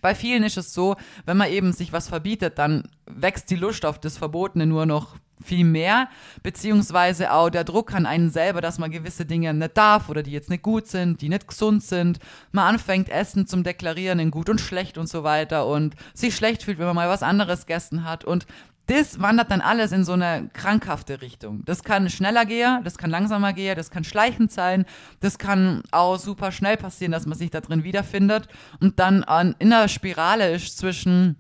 bei 0.01 0.15
vielen 0.15 0.43
ist 0.43 0.57
es 0.57 0.73
so, 0.73 0.97
wenn 1.27 1.37
man 1.37 1.51
eben 1.51 1.73
sich 1.73 1.93
was 1.93 2.09
verbietet, 2.09 2.59
dann 2.59 2.89
wächst 3.07 3.51
die 3.51 3.57
Lust 3.57 3.85
auf 3.85 3.99
das 3.99 4.17
Verbotene 4.17 4.67
nur 4.67 4.87
noch 4.87 5.17
viel 5.43 5.65
mehr, 5.65 6.09
beziehungsweise 6.43 7.33
auch 7.33 7.51
der 7.51 7.65
Druck 7.65 7.95
an 7.95 8.07
einen 8.07 8.31
selber, 8.31 8.61
dass 8.61 8.79
man 8.79 8.91
gewisse 8.91 9.27
Dinge 9.27 9.53
nicht 9.55 9.77
darf 9.77 10.09
oder 10.09 10.23
die 10.23 10.33
jetzt 10.33 10.51
nicht 10.51 10.63
gut 10.63 10.87
sind, 10.87 11.21
die 11.21 11.29
nicht 11.29 11.49
gesund 11.49 11.83
sind. 11.83 12.19
Man 12.53 12.75
anfängt 12.75 13.09
Essen 13.09 13.47
zum 13.47 13.65
Deklarieren 13.65 14.19
in 14.19 14.31
gut 14.31 14.49
und 14.49 14.61
schlecht 14.61 14.99
und 14.99 15.09
so 15.09 15.25
weiter 15.25 15.67
und 15.67 15.95
sich 16.15 16.37
schlecht 16.37 16.63
fühlt, 16.63 16.79
wenn 16.79 16.87
man 16.87 16.97
mal 16.97 17.09
was 17.09 17.23
anderes 17.23 17.67
gegessen 17.67 18.05
hat 18.05 18.25
und 18.25 18.47
das 18.91 19.21
wandert 19.21 19.53
dann 19.53 19.61
alles 19.61 19.93
in 19.93 20.05
so 20.05 20.15
eine 20.15 20.51
krankhafte 20.53 21.23
Richtung. 21.23 21.63
Das 21.65 21.85
kann 21.85 22.11
schneller 22.11 22.45
gehen, 22.45 22.83
das 22.83 22.99
kann 22.99 23.09
langsamer 23.09 23.53
gehen, 23.53 23.77
das 23.77 23.93
kann 23.93 24.03
schleichend 24.03 24.51
sein, 24.51 24.85
das 25.21 25.39
kann 25.39 25.85
auch 25.93 26.19
super 26.19 26.51
schnell 26.51 26.77
passieren, 26.77 27.13
dass 27.13 27.25
man 27.25 27.39
sich 27.39 27.51
da 27.51 27.61
drin 27.61 27.85
wiederfindet 27.85 28.49
und 28.81 28.99
dann 28.99 29.23
an, 29.23 29.55
in 29.61 29.73
einer 29.73 29.87
Spirale 29.87 30.53
ist 30.53 30.77
zwischen 30.77 31.37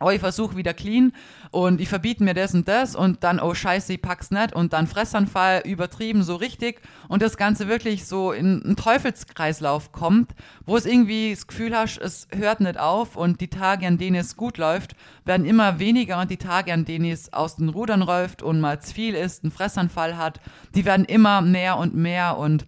oh, 0.00 0.10
ich 0.10 0.20
versuche 0.20 0.56
wieder 0.56 0.74
clean 0.74 1.12
und 1.50 1.80
ich 1.80 1.88
verbiete 1.88 2.22
mir 2.22 2.34
das 2.34 2.54
und 2.54 2.68
das 2.68 2.94
und 2.94 3.24
dann, 3.24 3.40
oh 3.40 3.54
scheiße, 3.54 3.94
ich 3.94 4.02
pack's 4.02 4.30
nicht 4.30 4.54
und 4.54 4.72
dann 4.72 4.86
Fressanfall 4.86 5.62
übertrieben 5.64 6.22
so 6.22 6.36
richtig 6.36 6.80
und 7.08 7.22
das 7.22 7.36
Ganze 7.36 7.68
wirklich 7.68 8.06
so 8.06 8.32
in 8.32 8.62
einen 8.62 8.76
Teufelskreislauf 8.76 9.92
kommt, 9.92 10.32
wo 10.66 10.76
es 10.76 10.86
irgendwie 10.86 11.30
das 11.30 11.46
Gefühl 11.46 11.76
hast, 11.76 11.98
es 11.98 12.28
hört 12.34 12.60
nicht 12.60 12.78
auf 12.78 13.16
und 13.16 13.40
die 13.40 13.48
Tage, 13.48 13.86
an 13.86 13.98
denen 13.98 14.16
es 14.16 14.36
gut 14.36 14.58
läuft, 14.58 14.94
werden 15.24 15.46
immer 15.46 15.78
weniger 15.78 16.20
und 16.20 16.30
die 16.30 16.36
Tage, 16.36 16.72
an 16.72 16.84
denen 16.84 17.10
es 17.10 17.32
aus 17.32 17.56
den 17.56 17.68
Rudern 17.68 18.00
läuft 18.00 18.42
und 18.42 18.60
mal 18.60 18.80
zu 18.80 18.94
viel 18.94 19.14
ist, 19.14 19.44
einen 19.44 19.52
Fressanfall 19.52 20.16
hat, 20.16 20.40
die 20.74 20.84
werden 20.84 21.04
immer 21.04 21.40
mehr 21.40 21.76
und 21.76 21.94
mehr 21.94 22.38
und 22.38 22.66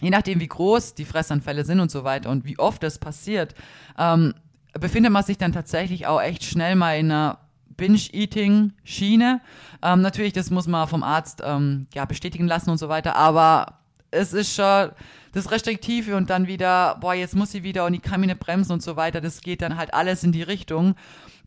je 0.00 0.10
nachdem, 0.10 0.40
wie 0.40 0.48
groß 0.48 0.94
die 0.94 1.04
Fressanfälle 1.04 1.64
sind 1.64 1.80
und 1.80 1.90
so 1.90 2.04
weiter 2.04 2.30
und 2.30 2.44
wie 2.44 2.58
oft 2.58 2.82
das 2.82 2.98
passiert, 2.98 3.54
ähm, 3.98 4.34
befindet 4.78 5.12
man 5.12 5.24
sich 5.24 5.38
dann 5.38 5.52
tatsächlich 5.52 6.06
auch 6.06 6.20
echt 6.20 6.44
schnell 6.44 6.76
mal 6.76 6.98
in 6.98 7.10
einer 7.10 7.38
Binge-Eating-Schiene. 7.76 9.40
Ähm, 9.82 10.00
natürlich, 10.02 10.32
das 10.32 10.50
muss 10.50 10.66
man 10.66 10.86
vom 10.86 11.02
Arzt 11.02 11.42
ähm, 11.44 11.86
ja, 11.94 12.04
bestätigen 12.04 12.46
lassen 12.46 12.70
und 12.70 12.78
so 12.78 12.88
weiter, 12.88 13.16
aber 13.16 13.78
es 14.10 14.32
ist 14.32 14.54
schon 14.54 14.90
das 15.32 15.50
Restriktive 15.50 16.16
und 16.16 16.30
dann 16.30 16.46
wieder, 16.46 16.96
boah, 17.00 17.14
jetzt 17.14 17.36
muss 17.36 17.52
sie 17.52 17.62
wieder 17.62 17.86
und 17.86 17.94
ich 17.94 18.02
kann 18.02 18.20
mich 18.20 18.28
nicht 18.28 18.40
bremsen 18.40 18.72
und 18.72 18.82
so 18.82 18.96
weiter. 18.96 19.20
Das 19.20 19.40
geht 19.40 19.62
dann 19.62 19.76
halt 19.76 19.94
alles 19.94 20.24
in 20.24 20.32
die 20.32 20.42
Richtung. 20.42 20.96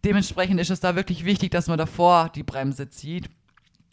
Dementsprechend 0.06 0.60
ist 0.60 0.70
es 0.70 0.80
da 0.80 0.96
wirklich 0.96 1.26
wichtig, 1.26 1.52
dass 1.52 1.68
man 1.68 1.78
davor 1.78 2.30
die 2.34 2.44
Bremse 2.44 2.90
zieht 2.90 3.30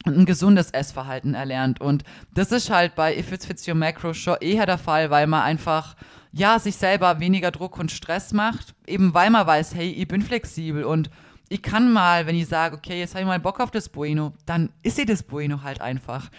ein 0.05 0.25
gesundes 0.25 0.71
Essverhalten 0.71 1.33
erlernt. 1.33 1.81
Und 1.81 2.03
das 2.33 2.51
ist 2.51 2.69
halt 2.69 2.95
bei 2.95 3.17
If 3.17 3.31
It's 3.31 3.45
Fits 3.45 3.67
Your 3.67 3.75
Macro 3.75 4.13
schon 4.13 4.37
eher 4.41 4.65
der 4.65 4.77
Fall, 4.77 5.09
weil 5.09 5.27
man 5.27 5.43
einfach 5.43 5.95
ja, 6.33 6.59
sich 6.59 6.75
selber 6.75 7.19
weniger 7.19 7.51
Druck 7.51 7.77
und 7.77 7.91
Stress 7.91 8.33
macht, 8.33 8.73
eben 8.87 9.13
weil 9.13 9.29
man 9.29 9.45
weiß, 9.45 9.75
hey, 9.75 9.89
ich 9.91 10.07
bin 10.07 10.21
flexibel 10.21 10.83
und 10.83 11.09
ich 11.49 11.61
kann 11.61 11.91
mal, 11.91 12.25
wenn 12.27 12.35
ich 12.35 12.47
sage, 12.47 12.77
okay, 12.77 12.99
jetzt 12.99 13.13
habe 13.13 13.21
ich 13.21 13.27
mal 13.27 13.39
Bock 13.39 13.59
auf 13.59 13.71
das 13.71 13.89
Bueno, 13.89 14.33
dann 14.45 14.69
ist 14.83 14.95
sie 14.95 15.05
das 15.05 15.23
Bueno 15.23 15.63
halt 15.63 15.81
einfach. 15.81 16.29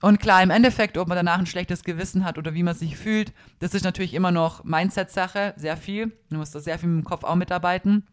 Und 0.00 0.20
klar, 0.20 0.42
im 0.42 0.50
Endeffekt, 0.50 0.96
ob 0.96 1.08
man 1.08 1.16
danach 1.16 1.38
ein 1.38 1.46
schlechtes 1.46 1.84
Gewissen 1.84 2.24
hat 2.24 2.38
oder 2.38 2.54
wie 2.54 2.62
man 2.62 2.74
sich 2.74 2.96
fühlt, 2.96 3.32
das 3.58 3.74
ist 3.74 3.84
natürlich 3.84 4.14
immer 4.14 4.30
noch 4.30 4.64
Mindset-Sache, 4.64 5.54
sehr 5.56 5.76
viel. 5.76 6.12
Du 6.30 6.36
musst 6.36 6.54
da 6.54 6.60
sehr 6.60 6.78
viel 6.78 6.88
mit 6.88 7.04
dem 7.04 7.08
Kopf 7.08 7.24
auch 7.24 7.34
mitarbeiten. 7.34 8.06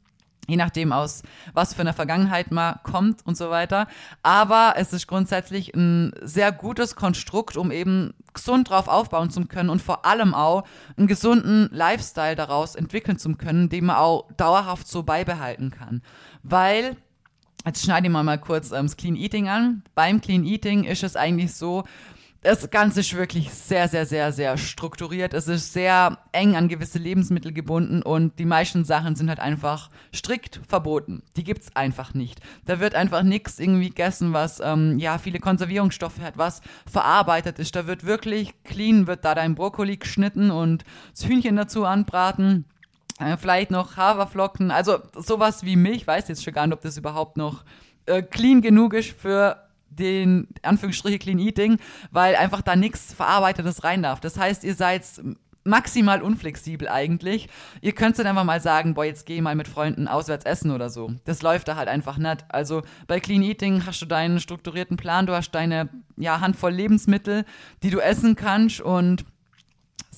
Je 0.48 0.58
nachdem 0.58 0.92
aus 0.92 1.24
was 1.54 1.74
für 1.74 1.82
einer 1.82 1.94
Vergangenheit 1.94 2.52
man 2.52 2.80
kommt 2.84 3.26
und 3.26 3.38
so 3.38 3.50
weiter. 3.50 3.88
Aber 4.24 4.74
es 4.78 4.94
ist 4.94 5.08
grundsätzlich 5.08 5.74
ein 5.74 6.14
sehr 6.22 6.52
gutes 6.52 6.96
Konstrukt, 6.96 7.58
um 7.58 7.72
eben 7.72 8.14
gesund 8.34 8.70
drauf 8.70 8.88
aufbauen 8.88 9.30
zu 9.30 9.46
können 9.46 9.70
und 9.70 9.82
vor 9.82 10.06
allem 10.06 10.34
auch 10.34 10.64
einen 10.98 11.08
gesunden 11.08 11.70
Lifestyle 11.72 12.36
daraus 12.36 12.76
entwickeln 12.76 13.18
zu 13.18 13.36
können, 13.36 13.70
den 13.70 13.86
man 13.86 13.98
auch 13.98 14.32
dauerhaft 14.34 14.88
so 14.88 15.04
beibehalten 15.04 15.72
kann. 15.72 16.02
Weil 16.44 16.98
Jetzt 17.64 17.84
schneide 17.84 18.08
ich 18.08 18.12
mal, 18.12 18.24
mal 18.24 18.40
kurz 18.40 18.72
ähm, 18.72 18.88
das 18.88 18.98
Clean 18.98 19.16
Eating 19.16 19.48
an. 19.48 19.84
Beim 19.94 20.20
Clean 20.20 20.44
Eating 20.44 20.84
ist 20.84 21.04
es 21.04 21.16
eigentlich 21.16 21.54
so, 21.54 21.84
das 22.44 22.72
Ganze 22.72 23.02
ist 23.02 23.16
wirklich 23.16 23.54
sehr, 23.54 23.88
sehr, 23.88 24.08
sehr, 24.08 24.32
sehr 24.32 24.58
strukturiert. 24.58 25.36
Es 25.36 25.48
ist 25.48 25.74
sehr 25.74 26.18
eng 26.32 26.56
an 26.56 26.70
gewisse 26.70 26.98
Lebensmittel 26.98 27.54
gebunden 27.54 28.02
und 28.02 28.40
die 28.40 28.46
meisten 28.46 28.84
Sachen 28.84 29.16
sind 29.16 29.30
halt 29.30 29.40
einfach 29.40 29.92
strikt 30.14 30.60
verboten. 30.68 31.22
Die 31.36 31.44
gibt's 31.44 31.76
einfach 31.76 32.16
nicht. 32.16 32.42
Da 32.66 32.80
wird 32.80 32.96
einfach 32.96 33.22
nichts 33.22 33.60
irgendwie 33.60 33.90
gegessen, 33.90 34.34
was 34.34 34.60
ähm, 34.60 34.98
ja 34.98 35.20
viele 35.20 35.38
Konservierungsstoffe 35.38 36.20
hat, 36.20 36.40
was 36.40 36.62
verarbeitet 36.92 37.60
ist. 37.60 37.76
Da 37.76 37.86
wird 37.86 38.08
wirklich 38.08 38.56
clean, 38.64 39.06
wird 39.06 39.24
da 39.24 39.36
dein 39.36 39.54
Brokkoli 39.54 39.98
geschnitten 39.98 40.50
und 40.50 40.84
das 41.12 41.26
Hühnchen 41.28 41.56
dazu 41.56 41.86
anbraten. 41.86 42.66
Äh, 43.20 43.38
vielleicht 43.38 43.70
noch 43.70 43.98
Haferflocken, 43.98 44.72
also 44.72 44.98
sowas 45.16 45.64
wie 45.64 45.76
Milch, 45.76 46.08
weiß 46.08 46.28
jetzt 46.28 46.44
schon 46.44 46.56
gar 46.56 46.66
nicht, 46.66 46.74
ob 46.74 46.82
das 46.82 46.98
überhaupt 46.98 47.38
noch 47.38 47.66
äh, 48.08 48.24
clean 48.24 48.62
genug 48.62 48.96
ist 48.96 49.12
für 49.12 49.58
den 49.92 50.48
Anführungsstriche 50.62 51.20
Clean 51.20 51.40
Eating, 51.40 51.78
weil 52.12 52.36
einfach 52.36 52.62
da 52.62 52.76
nichts 52.76 53.14
Verarbeitetes 53.14 53.84
rein 53.84 54.04
darf. 54.04 54.20
Das 54.20 54.38
heißt, 54.38 54.64
ihr 54.64 54.76
seid 54.76 55.04
maximal 55.64 56.22
unflexibel 56.22 56.88
eigentlich. 56.88 57.48
Ihr 57.82 57.94
könnt 57.94 58.18
dann 58.18 58.28
einfach 58.28 58.44
mal 58.44 58.62
sagen, 58.62 58.94
boah, 58.94 59.06
jetzt 59.06 59.26
geh 59.26 59.42
mal 59.42 59.56
mit 59.56 59.68
Freunden 59.68 60.08
auswärts 60.08 60.46
essen 60.46 60.72
oder 60.72 60.90
so. 60.90 61.14
Das 61.26 61.42
läuft 61.42 61.68
da 61.68 61.76
halt 61.76 61.88
einfach 61.88 62.18
nicht. 62.18 62.46
Also 62.50 62.82
bei 63.08 63.20
Clean 63.20 63.44
Eating 63.44 63.86
hast 63.86 64.02
du 64.02 64.06
deinen 64.06 64.40
strukturierten 64.40 64.98
Plan, 64.98 65.28
du 65.28 65.36
hast 65.36 65.52
deine 65.52 65.90
ja, 66.18 66.40
Handvoll 66.40 66.72
Lebensmittel, 66.72 67.46
die 67.84 67.90
du 67.90 68.00
essen 68.00 68.36
kannst 68.36 68.82
und 68.82 69.26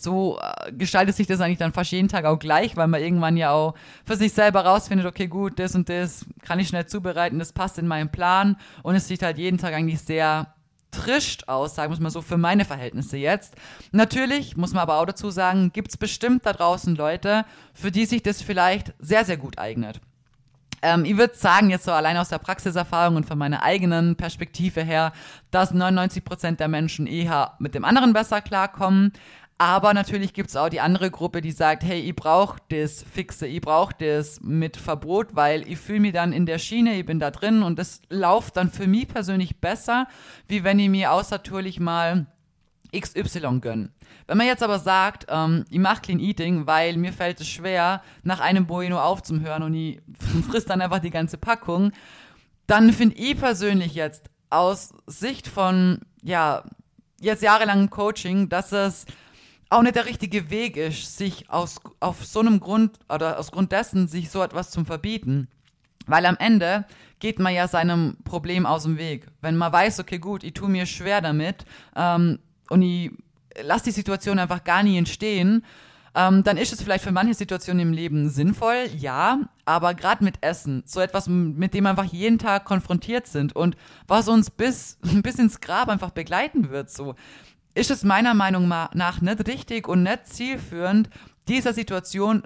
so 0.04 0.40
äh, 0.40 0.72
gestaltet 0.72 1.16
sich 1.16 1.28
das 1.28 1.40
eigentlich 1.40 1.58
dann 1.58 1.74
fast 1.74 1.92
jeden 1.92 2.08
Tag 2.08 2.26
auch 2.26 2.38
gleich, 2.38 2.76
weil 2.76 2.88
man 2.88 3.02
irgendwann 3.02 3.38
ja 3.38 3.52
auch 3.52 3.76
für 4.06 4.16
sich 4.16 4.34
selber 4.34 4.66
rausfindet, 4.66 5.06
okay, 5.06 5.28
gut, 5.28 5.58
das 5.60 5.76
und 5.76 5.90
das 5.90 6.26
kann 6.42 6.60
ich 6.60 6.68
schnell 6.68 6.86
zubereiten, 6.86 7.40
das 7.40 7.54
passt 7.54 7.78
in 7.78 7.88
meinen 7.88 8.12
Plan 8.12 8.58
und 8.84 8.96
es 8.96 9.08
sieht 9.08 9.24
halt 9.24 9.38
jeden 9.38 9.58
Tag 9.58 9.74
eigentlich 9.74 10.02
sehr 10.02 10.54
trischt 10.92 11.48
aus, 11.48 11.76
sagen 11.76 11.94
wir 11.94 12.02
mal 12.02 12.10
so, 12.10 12.22
für 12.22 12.38
meine 12.38 12.66
Verhältnisse 12.66 13.18
jetzt. 13.18 13.56
Natürlich, 13.92 14.56
muss 14.56 14.74
man 14.74 14.84
aber 14.84 15.00
auch 15.00 15.06
dazu 15.06 15.32
sagen, 15.32 15.72
gibt 15.74 15.90
es 15.90 15.98
bestimmt 15.98 16.46
da 16.46 16.54
draußen 16.54 16.96
Leute, 16.96 17.46
für 17.74 17.92
die 17.92 18.06
sich 18.06 18.24
das 18.24 18.42
vielleicht 18.42 18.94
sehr, 19.00 19.26
sehr 19.26 19.38
gut 19.38 19.58
eignet. 19.58 20.00
Ähm, 20.84 21.06
ich 21.06 21.18
würde 21.18 21.36
sagen, 21.36 21.70
jetzt 21.70 21.86
so 21.86 21.92
allein 21.92 22.18
aus 22.18 22.30
der 22.30 22.40
Praxiserfahrung 22.40 23.16
und 23.16 23.26
von 23.26 23.38
meiner 23.38 23.64
eigenen 23.64 24.16
Perspektive 24.18 24.84
her, 24.84 25.14
dass 25.50 25.74
99% 25.74 26.58
der 26.58 26.68
Menschen 26.68 27.08
eher 27.08 27.54
mit 27.60 27.74
dem 27.74 27.86
anderen 27.86 28.14
besser 28.14 28.42
klarkommen. 28.42 29.14
Aber 29.64 29.94
natürlich 29.94 30.34
gibt 30.34 30.50
es 30.50 30.58
auch 30.58 30.68
die 30.68 30.82
andere 30.82 31.10
Gruppe, 31.10 31.40
die 31.40 31.54
sagt, 31.54 31.86
hey, 31.86 32.02
ich 32.02 32.18
brauche 32.18 32.58
das 32.68 33.02
Fixe, 33.02 33.48
ich 33.48 33.62
brauche 33.62 33.96
das 33.98 34.42
mit 34.42 34.76
Verbot, 34.76 35.38
weil 35.38 35.66
ich 35.70 35.80
fühle 35.80 36.02
mich 36.02 36.12
dann 36.12 36.34
in 36.34 36.46
der 36.46 36.58
Schiene, 36.58 37.00
ich 37.00 37.06
bin 37.06 37.18
da 37.18 37.32
drin 37.32 37.64
und 37.64 37.80
das 37.80 38.02
läuft 38.10 38.58
dann 38.58 38.70
für 38.70 38.88
mich 38.88 39.08
persönlich 39.08 39.62
besser, 39.62 40.08
wie 40.50 40.66
wenn 40.66 40.80
ich 40.80 40.90
mir 40.90 41.14
außertourlich 41.14 41.80
mal 41.80 42.26
XY 42.94 43.62
gönne. 43.62 43.92
Wenn 44.28 44.38
man 44.38 44.48
jetzt 44.48 44.64
aber 44.64 44.80
sagt, 44.80 45.28
ähm, 45.30 45.64
ich 45.70 45.80
mache 45.80 46.02
Clean 46.02 46.20
Eating, 46.20 46.68
weil 46.68 46.98
mir 46.98 47.14
fällt 47.14 47.40
es 47.40 47.48
schwer, 47.48 48.04
nach 48.24 48.42
einem 48.42 48.68
Bueno 48.68 49.00
aufzuhören 49.00 49.64
und 49.64 49.74
ich 49.76 50.02
frisst 50.50 50.72
dann 50.72 50.82
einfach 50.82 51.00
die 51.00 51.10
ganze 51.10 51.38
Packung, 51.38 51.94
dann 52.68 52.92
finde 52.92 53.16
ich 53.16 53.38
persönlich 53.38 53.96
jetzt 53.96 54.30
aus 54.50 54.94
Sicht 55.08 55.48
von, 55.48 56.02
ja, 56.22 56.66
jetzt 57.22 57.42
jahrelangen 57.42 57.90
Coaching, 57.90 58.50
dass 58.50 58.74
es 58.74 59.06
auch 59.74 59.82
nicht 59.82 59.96
der 59.96 60.06
richtige 60.06 60.50
Weg 60.50 60.78
ist, 60.78 61.18
sich 61.18 61.50
aus, 61.50 61.80
auf 62.00 62.26
so 62.26 62.40
einem 62.40 62.60
Grund 62.60 62.98
oder 63.10 63.40
aus 63.40 63.52
Grund 63.52 63.72
dessen 63.72 64.08
sich 64.08 64.30
so 64.30 64.42
etwas 64.42 64.72
zu 64.72 64.86
verbieten. 64.86 65.48
Weil 66.06 66.26
am 66.26 66.38
Ende 66.38 66.86
geht 67.20 67.40
man 67.40 67.54
ja 67.54 67.68
seinem 67.68 68.18
Problem 68.26 68.66
aus 68.66 68.84
dem 68.84 68.98
Weg. 68.98 69.28
Wenn 69.42 69.56
man 69.56 69.72
weiß, 69.72 70.00
okay, 70.00 70.20
gut, 70.20 70.44
ich 70.44 70.54
tue 70.54 70.70
mir 70.70 70.86
schwer 70.86 71.22
damit 71.22 71.66
ähm, 71.96 72.40
und 72.70 72.82
ich 72.82 73.12
lasse 73.62 73.86
die 73.86 73.92
Situation 73.92 74.40
einfach 74.40 74.64
gar 74.64 74.84
nie 74.84 74.98
entstehen, 74.98 75.64
ähm, 76.16 76.44
dann 76.44 76.58
ist 76.58 76.74
es 76.74 76.82
vielleicht 76.82 77.04
für 77.04 77.12
manche 77.12 77.34
Situationen 77.34 77.88
im 77.88 77.94
Leben 77.94 78.30
sinnvoll, 78.30 78.88
ja, 78.98 79.40
aber 79.66 79.96
gerade 79.96 80.24
mit 80.24 80.44
Essen, 80.44 80.84
so 80.86 81.00
etwas, 81.00 81.28
mit 81.28 81.74
dem 81.74 81.86
wir 81.86 81.90
einfach 81.90 82.04
jeden 82.06 82.38
Tag 82.38 82.66
konfrontiert 82.66 83.26
sind 83.26 83.56
und 83.56 83.76
was 84.08 84.28
uns 84.28 84.52
bis, 84.52 85.00
bis 85.24 85.36
ins 85.36 85.60
Grab 85.60 85.90
einfach 85.90 86.12
begleiten 86.12 86.70
wird, 86.70 86.92
so 86.92 87.16
ist 87.76 87.92
es 87.92 88.04
meiner 88.04 88.34
Meinung 88.34 88.68
nach 88.68 89.22
nicht 89.22 89.48
richtig 89.48 89.88
und 89.88 90.04
nicht 90.04 90.28
zielführend, 90.28 91.10
dieser 91.48 91.74
Situation 91.74 92.44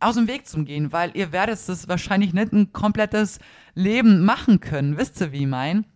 aus 0.00 0.16
dem 0.16 0.28
Weg 0.28 0.46
zu 0.46 0.64
gehen, 0.64 0.92
weil 0.92 1.16
ihr 1.16 1.32
werdet 1.32 1.56
es 1.56 1.88
wahrscheinlich 1.88 2.34
nicht 2.34 2.52
ein 2.52 2.72
komplettes 2.72 3.38
Leben 3.74 4.24
machen 4.24 4.60
können. 4.60 4.98
Wisst 4.98 5.20
ihr, 5.20 5.32
wie 5.32 5.42
ich 5.42 5.46
mein? 5.46 5.86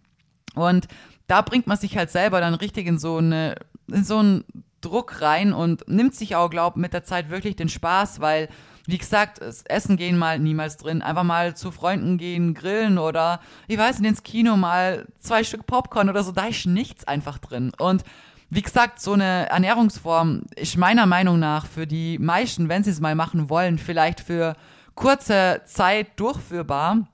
Und 0.54 0.88
da 1.26 1.42
bringt 1.42 1.66
man 1.66 1.76
sich 1.76 1.96
halt 1.96 2.10
selber 2.10 2.40
dann 2.40 2.54
richtig 2.54 2.86
in 2.86 2.98
so 2.98 3.18
eine, 3.18 3.56
in 3.86 4.04
so 4.04 4.18
einen 4.18 4.44
Druck 4.80 5.20
rein 5.20 5.52
und 5.52 5.86
nimmt 5.88 6.14
sich 6.14 6.36
auch, 6.36 6.48
glaub, 6.48 6.76
mit 6.76 6.92
der 6.92 7.04
Zeit 7.04 7.30
wirklich 7.30 7.56
den 7.56 7.68
Spaß, 7.68 8.20
weil, 8.20 8.48
wie 8.86 8.96
gesagt, 8.96 9.40
Essen 9.66 9.96
gehen 9.96 10.16
mal 10.16 10.38
niemals 10.38 10.76
drin. 10.76 11.02
Einfach 11.02 11.24
mal 11.24 11.56
zu 11.56 11.70
Freunden 11.70 12.16
gehen, 12.16 12.54
grillen 12.54 12.96
oder, 12.96 13.40
ich 13.66 13.76
weiß 13.76 13.98
nicht, 13.98 14.08
ins 14.08 14.22
Kino 14.22 14.56
mal 14.56 15.06
zwei 15.18 15.44
Stück 15.44 15.66
Popcorn 15.66 16.08
oder 16.08 16.22
so, 16.22 16.32
da 16.32 16.46
ist 16.46 16.66
nichts 16.66 17.06
einfach 17.06 17.38
drin. 17.38 17.72
Und 17.76 18.04
wie 18.50 18.62
gesagt, 18.62 19.00
so 19.00 19.12
eine 19.12 19.48
Ernährungsform 19.50 20.42
ist 20.56 20.76
meiner 20.76 21.06
Meinung 21.06 21.38
nach 21.38 21.66
für 21.66 21.86
die 21.86 22.18
meisten, 22.18 22.68
wenn 22.68 22.82
sie 22.82 22.90
es 22.90 23.00
mal 23.00 23.14
machen 23.14 23.50
wollen, 23.50 23.78
vielleicht 23.78 24.20
für 24.20 24.56
kurze 24.94 25.62
Zeit 25.66 26.18
durchführbar. 26.18 27.08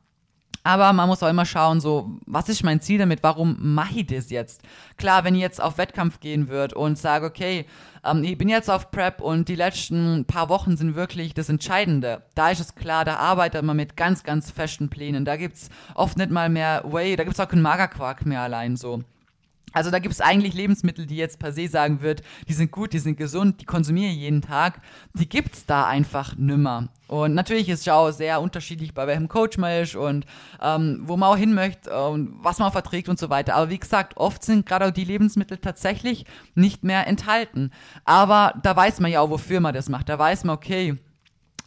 Aber 0.67 0.95
man 0.95 1.09
muss 1.09 1.23
auch 1.23 1.29
immer 1.29 1.45
schauen, 1.45 1.79
so, 1.81 2.19
was 2.25 2.49
ist 2.49 2.64
mein 2.64 2.81
Ziel 2.81 2.99
damit? 2.99 3.23
Warum 3.23 3.57
mache 3.61 3.99
ich 4.00 4.07
das 4.07 4.31
jetzt? 4.31 4.62
Klar, 4.97 5.23
wenn 5.23 5.35
ich 5.35 5.43
jetzt 5.43 5.62
auf 5.62 5.76
Wettkampf 5.76 6.21
gehen 6.21 6.49
würde 6.49 6.75
und 6.76 6.97
sage, 6.97 7.26
okay, 7.26 7.67
ähm, 8.03 8.25
ich 8.25 8.38
bin 8.38 8.49
jetzt 8.49 8.71
auf 8.71 8.91
Prep 8.91 9.21
und 9.21 9.49
die 9.49 9.57
letzten 9.57 10.25
paar 10.25 10.49
Wochen 10.49 10.79
sind 10.79 10.95
wirklich 10.95 11.35
das 11.35 11.50
Entscheidende. 11.50 12.23
Da 12.35 12.49
ist 12.49 12.61
es 12.61 12.75
klar, 12.75 13.05
da 13.05 13.17
arbeitet 13.17 13.62
man 13.62 13.76
mit 13.76 13.95
ganz, 13.95 14.23
ganz 14.23 14.50
festen 14.50 14.88
Plänen. 14.88 15.26
Da 15.26 15.37
gibt's 15.37 15.69
oft 15.95 16.17
nicht 16.17 16.31
mal 16.31 16.49
mehr 16.49 16.83
Way, 16.87 17.17
da 17.17 17.25
gibt's 17.25 17.41
auch 17.41 17.49
keinen 17.49 17.61
Magerquark 17.61 18.25
mehr 18.25 18.41
allein 18.41 18.76
so. 18.76 19.03
Also 19.73 19.90
da 19.90 19.99
gibt 19.99 20.14
es 20.14 20.21
eigentlich 20.21 20.54
Lebensmittel, 20.54 21.04
die 21.04 21.16
jetzt 21.16 21.40
per 21.40 21.52
se 21.52 21.66
sagen 21.66 22.00
wird, 22.00 22.23
die 22.49 22.52
sind 22.52 22.71
gut, 22.71 22.92
die 22.92 23.00
sind 23.00 23.16
gesund, 23.16 23.61
die 23.61 23.64
konsumiere 23.64 24.11
ich 24.11 24.18
jeden 24.18 24.40
Tag. 24.40 24.80
Die 25.14 25.28
gibt's 25.28 25.66
da 25.66 25.87
einfach 25.87 26.37
nimmer. 26.37 26.88
Und 27.09 27.35
natürlich 27.35 27.68
ist 27.68 27.80
es 27.80 27.88
auch 27.88 28.11
sehr 28.12 28.40
unterschiedlich, 28.40 28.94
bei 28.94 29.06
welchem 29.06 29.28
Coach 29.28 29.59
man 29.59 29.83
ist 29.83 29.97
und 29.97 30.26
ähm, 30.62 31.02
wo 31.04 31.16
man 31.16 31.30
auch 31.30 31.37
hin 31.37 31.54
möchte 31.54 31.94
und 32.09 32.37
was 32.42 32.59
man 32.61 32.73
verträgt 32.73 33.09
und 33.09 33.18
so 33.18 33.30
weiter. 33.30 33.56
Aber 33.56 33.68
wie 33.68 33.78
gesagt, 33.78 34.16
oft 34.16 34.44
sind 34.44 34.64
gerade 34.64 34.87
auch 34.87 34.90
die 34.90 35.04
Lebensmittel 35.04 35.59
tatsächlich 35.59 36.25
nicht 36.54 36.85
mehr 36.85 37.06
enthalten. 37.06 37.73
Aber 38.04 38.54
da 38.62 38.75
weiß 38.76 39.00
man 39.00 39.11
ja 39.11 39.21
auch, 39.21 39.30
wofür 39.30 39.61
man 39.61 39.75
das 39.75 39.88
macht. 39.88 40.09
Da 40.09 40.18
weiß 40.18 40.44
man, 40.44 40.56
okay, 40.56 40.97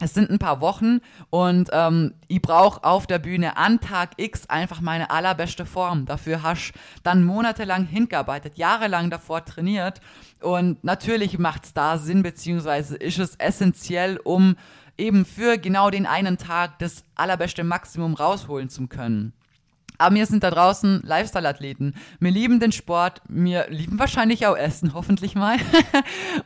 es 0.00 0.14
sind 0.14 0.30
ein 0.30 0.38
paar 0.38 0.60
Wochen 0.60 1.00
und 1.30 1.70
ähm, 1.72 2.14
ich 2.28 2.40
brauche 2.40 2.84
auf 2.84 3.06
der 3.06 3.18
Bühne 3.18 3.56
an 3.56 3.80
Tag 3.80 4.10
X 4.16 4.48
einfach 4.48 4.80
meine 4.80 5.10
allerbeste 5.10 5.66
Form. 5.66 6.06
Dafür 6.06 6.42
hast 6.42 6.72
dann 7.02 7.24
monatelang 7.24 7.84
hingearbeitet, 7.84 8.58
jahrelang 8.58 9.10
davor 9.10 9.44
trainiert 9.44 10.00
und 10.40 10.82
natürlich 10.84 11.38
macht 11.38 11.64
es 11.64 11.74
da 11.74 11.98
Sinn, 11.98 12.22
beziehungsweise 12.22 12.96
ist 12.96 13.18
es 13.18 13.34
essentiell, 13.36 14.18
um 14.22 14.56
eben 14.96 15.24
für 15.24 15.58
genau 15.58 15.90
den 15.90 16.06
einen 16.06 16.38
Tag 16.38 16.78
das 16.78 17.04
allerbeste 17.14 17.64
Maximum 17.64 18.14
rausholen 18.14 18.68
zu 18.68 18.86
können. 18.86 19.32
Aber 19.98 20.14
wir 20.14 20.26
sind 20.26 20.44
da 20.44 20.50
draußen 20.50 21.02
Lifestyle-Athleten. 21.04 21.94
Wir 22.20 22.30
lieben 22.30 22.60
den 22.60 22.72
Sport, 22.72 23.20
wir 23.28 23.68
lieben 23.68 23.98
wahrscheinlich 23.98 24.46
auch 24.46 24.56
Essen, 24.56 24.94
hoffentlich 24.94 25.34
mal. 25.34 25.56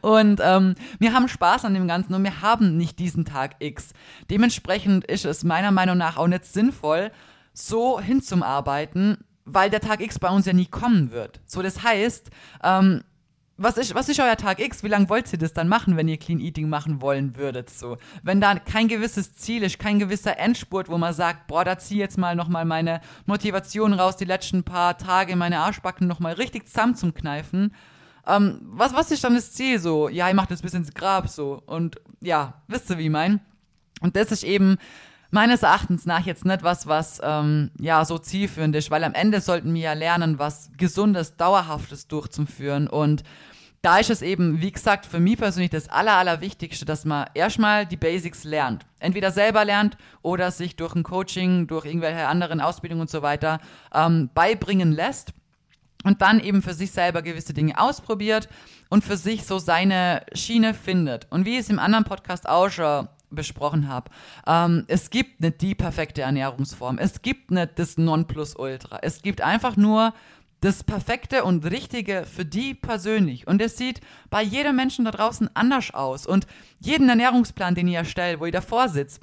und 0.00 0.40
ähm, 0.42 0.74
wir 0.98 1.12
haben 1.12 1.28
Spaß 1.28 1.66
an 1.66 1.74
dem 1.74 1.86
Ganzen 1.86 2.14
und 2.14 2.24
wir 2.24 2.40
haben 2.40 2.76
nicht 2.76 2.98
diesen 2.98 3.24
Tag 3.24 3.56
X. 3.58 3.92
Dementsprechend 4.30 5.04
ist 5.04 5.26
es 5.26 5.44
meiner 5.44 5.70
Meinung 5.70 5.98
nach 5.98 6.16
auch 6.16 6.26
nicht 6.26 6.46
sinnvoll, 6.46 7.12
so 7.52 8.00
hinzumarbeiten, 8.00 9.18
weil 9.44 9.70
der 9.70 9.80
Tag 9.80 10.00
X 10.00 10.18
bei 10.18 10.30
uns 10.30 10.46
ja 10.46 10.52
nie 10.52 10.66
kommen 10.66 11.10
wird. 11.10 11.40
So, 11.44 11.60
das 11.62 11.82
heißt, 11.82 12.30
ähm, 12.62 13.02
was 13.62 13.76
ist, 13.76 13.94
was 13.94 14.08
ist 14.08 14.20
euer 14.20 14.36
Tag 14.36 14.60
X? 14.60 14.82
Wie 14.82 14.88
lange 14.88 15.08
wollt 15.08 15.32
ihr 15.32 15.38
das 15.38 15.52
dann 15.52 15.68
machen, 15.68 15.96
wenn 15.96 16.08
ihr 16.08 16.18
Clean 16.18 16.40
Eating 16.40 16.68
machen 16.68 17.00
wollen 17.00 17.36
würdet? 17.36 17.70
So, 17.70 17.98
wenn 18.22 18.40
da 18.40 18.58
kein 18.58 18.88
gewisses 18.88 19.34
Ziel 19.34 19.62
ist, 19.62 19.78
kein 19.78 19.98
gewisser 19.98 20.38
Endspurt, 20.38 20.88
wo 20.88 20.98
man 20.98 21.14
sagt, 21.14 21.46
boah, 21.46 21.64
da 21.64 21.78
zieh 21.78 21.98
jetzt 21.98 22.18
mal 22.18 22.34
nochmal 22.34 22.64
meine 22.64 23.00
Motivation 23.26 23.92
raus, 23.92 24.16
die 24.16 24.24
letzten 24.24 24.64
paar 24.64 24.98
Tage 24.98 25.36
meine 25.36 25.58
Arschbacken 25.60 26.06
nochmal 26.06 26.34
richtig 26.34 26.66
zusammen 26.66 26.96
zum 26.96 27.14
Kneifen. 27.14 27.74
Ähm, 28.26 28.60
was, 28.64 28.94
was 28.94 29.10
ist 29.10 29.24
dann 29.24 29.34
das 29.34 29.52
Ziel 29.52 29.78
so? 29.78 30.08
Ja, 30.08 30.28
ich 30.28 30.34
mach 30.34 30.46
das 30.46 30.62
bis 30.62 30.74
ins 30.74 30.94
Grab 30.94 31.28
so. 31.28 31.62
Und 31.66 32.00
ja, 32.20 32.54
wisst 32.68 32.90
ihr, 32.90 32.98
wie 32.98 33.04
ich 33.04 33.10
mein? 33.10 33.40
Und 34.00 34.16
das 34.16 34.32
ist 34.32 34.44
eben 34.44 34.78
meines 35.30 35.62
Erachtens 35.62 36.06
nach 36.06 36.24
jetzt 36.26 36.44
nicht 36.44 36.62
was, 36.62 36.86
was 36.86 37.20
ähm, 37.22 37.70
ja 37.80 38.04
so 38.04 38.18
zielführend 38.18 38.76
ist, 38.76 38.90
weil 38.90 39.02
am 39.02 39.14
Ende 39.14 39.40
sollten 39.40 39.72
wir 39.74 39.80
ja 39.80 39.92
lernen, 39.94 40.38
was 40.38 40.70
Gesundes, 40.76 41.36
Dauerhaftes 41.36 42.06
durchzuführen 42.06 42.86
und 42.86 43.24
da 43.82 43.98
ist 43.98 44.10
es 44.10 44.22
eben, 44.22 44.60
wie 44.60 44.70
gesagt, 44.70 45.06
für 45.06 45.18
mich 45.18 45.36
persönlich 45.36 45.70
das 45.70 45.88
Aller, 45.88 46.14
Allerwichtigste, 46.16 46.84
dass 46.84 47.04
man 47.04 47.26
erstmal 47.34 47.84
die 47.84 47.96
Basics 47.96 48.44
lernt. 48.44 48.86
Entweder 49.00 49.32
selber 49.32 49.64
lernt 49.64 49.96
oder 50.22 50.52
sich 50.52 50.76
durch 50.76 50.94
ein 50.94 51.02
Coaching, 51.02 51.66
durch 51.66 51.84
irgendwelche 51.84 52.28
anderen 52.28 52.60
Ausbildungen 52.60 53.02
und 53.02 53.10
so 53.10 53.22
weiter 53.22 53.60
ähm, 53.92 54.30
beibringen 54.34 54.92
lässt 54.92 55.32
und 56.04 56.22
dann 56.22 56.38
eben 56.38 56.62
für 56.62 56.74
sich 56.74 56.92
selber 56.92 57.22
gewisse 57.22 57.54
Dinge 57.54 57.76
ausprobiert 57.76 58.48
und 58.88 59.02
für 59.02 59.16
sich 59.16 59.44
so 59.44 59.58
seine 59.58 60.24
Schiene 60.32 60.74
findet. 60.74 61.26
Und 61.30 61.44
wie 61.44 61.54
ich 61.54 61.60
es 61.60 61.70
im 61.70 61.80
anderen 61.80 62.04
Podcast 62.04 62.48
auch 62.48 62.70
schon 62.70 63.08
besprochen 63.30 63.88
habe, 63.88 64.10
ähm, 64.46 64.84
es 64.86 65.10
gibt 65.10 65.40
nicht 65.40 65.60
die 65.60 65.74
perfekte 65.74 66.22
Ernährungsform, 66.22 66.98
es 66.98 67.20
gibt 67.22 67.50
nicht 67.50 67.70
das 67.76 67.98
Nonplusultra, 67.98 68.98
es 69.02 69.22
gibt 69.22 69.40
einfach 69.40 69.76
nur 69.76 70.14
das 70.62 70.84
Perfekte 70.84 71.42
und 71.44 71.66
Richtige 71.66 72.24
für 72.24 72.44
die 72.44 72.72
persönlich. 72.72 73.46
Und 73.48 73.60
es 73.60 73.76
sieht 73.76 74.00
bei 74.30 74.42
jedem 74.42 74.76
Menschen 74.76 75.04
da 75.04 75.10
draußen 75.10 75.50
anders 75.54 75.92
aus. 75.92 76.24
Und 76.24 76.46
jeden 76.78 77.08
Ernährungsplan, 77.08 77.74
den 77.74 77.88
ich 77.88 77.94
erstelle, 77.94 78.38
wo 78.38 78.46
ich 78.46 78.52
davor 78.52 78.88
sitze, 78.88 79.20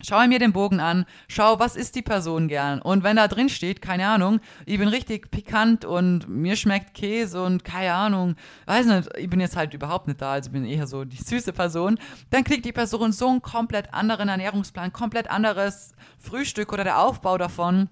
schaue 0.00 0.28
mir 0.28 0.38
den 0.38 0.54
Bogen 0.54 0.80
an, 0.80 1.04
schau, 1.28 1.58
was 1.58 1.76
ist 1.76 1.94
die 1.94 2.00
Person 2.00 2.48
gern. 2.48 2.80
Und 2.80 3.04
wenn 3.04 3.16
da 3.16 3.28
drin 3.28 3.50
steht, 3.50 3.82
keine 3.82 4.08
Ahnung, 4.08 4.40
ich 4.64 4.78
bin 4.78 4.88
richtig 4.88 5.30
pikant 5.30 5.84
und 5.84 6.26
mir 6.26 6.56
schmeckt 6.56 6.94
Käse 6.94 7.42
und 7.42 7.64
keine 7.64 7.92
Ahnung, 7.92 8.36
weiß 8.64 8.86
nicht, 8.86 9.10
ich 9.18 9.28
bin 9.28 9.40
jetzt 9.40 9.56
halt 9.56 9.74
überhaupt 9.74 10.08
nicht 10.08 10.22
da, 10.22 10.32
also 10.32 10.50
bin 10.50 10.64
eher 10.64 10.86
so 10.86 11.04
die 11.04 11.22
süße 11.22 11.52
Person, 11.52 11.98
dann 12.30 12.44
kriegt 12.44 12.64
die 12.64 12.72
Person 12.72 13.12
so 13.12 13.28
einen 13.28 13.42
komplett 13.42 13.92
anderen 13.92 14.30
Ernährungsplan, 14.30 14.94
komplett 14.94 15.30
anderes 15.30 15.92
Frühstück 16.18 16.72
oder 16.72 16.84
der 16.84 16.98
Aufbau 16.98 17.36
davon 17.36 17.90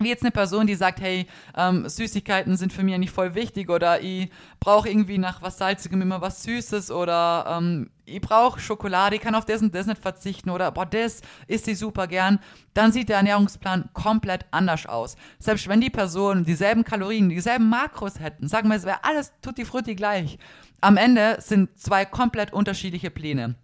wie 0.00 0.08
jetzt 0.08 0.22
eine 0.22 0.30
Person, 0.30 0.66
die 0.66 0.74
sagt, 0.74 1.00
hey, 1.00 1.26
ähm, 1.56 1.88
Süßigkeiten 1.88 2.56
sind 2.56 2.72
für 2.72 2.82
mich 2.82 2.96
nicht 2.98 3.12
voll 3.12 3.34
wichtig 3.34 3.70
oder 3.70 4.00
ich 4.00 4.30
brauche 4.58 4.88
irgendwie 4.88 5.18
nach 5.18 5.42
was 5.42 5.58
Salzigem 5.58 6.02
immer 6.02 6.20
was 6.20 6.42
Süßes 6.42 6.90
oder 6.90 7.58
ähm, 7.58 7.90
ich 8.06 8.20
brauche 8.20 8.58
Schokolade, 8.58 9.16
ich 9.16 9.22
kann 9.22 9.34
auf 9.34 9.44
das 9.44 9.62
und 9.62 9.74
das 9.74 9.86
nicht 9.86 10.00
verzichten 10.00 10.50
oder 10.50 10.70
boah, 10.72 10.86
das 10.86 11.20
isst 11.46 11.66
sie 11.66 11.74
super 11.74 12.06
gern, 12.06 12.40
dann 12.74 12.92
sieht 12.92 13.08
der 13.08 13.18
Ernährungsplan 13.18 13.90
komplett 13.92 14.46
anders 14.50 14.86
aus. 14.86 15.16
Selbst 15.38 15.68
wenn 15.68 15.80
die 15.80 15.90
Person 15.90 16.44
dieselben 16.44 16.84
Kalorien, 16.84 17.28
dieselben 17.28 17.68
Makros 17.68 18.18
hätten, 18.20 18.48
sagen 18.48 18.68
wir, 18.68 18.76
es 18.76 18.84
wäre 18.84 19.04
alles 19.04 19.32
tutti 19.42 19.64
frutti 19.64 19.94
gleich. 19.94 20.38
Am 20.80 20.96
Ende 20.96 21.36
sind 21.40 21.78
zwei 21.78 22.04
komplett 22.04 22.52
unterschiedliche 22.52 23.10
Pläne. 23.10 23.54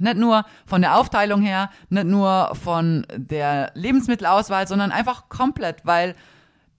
Nicht 0.00 0.16
nur 0.16 0.44
von 0.66 0.80
der 0.82 0.96
Aufteilung 0.96 1.42
her, 1.42 1.70
nicht 1.88 2.06
nur 2.06 2.54
von 2.62 3.06
der 3.14 3.72
Lebensmittelauswahl, 3.74 4.66
sondern 4.68 4.92
einfach 4.92 5.28
komplett, 5.28 5.84
weil 5.84 6.14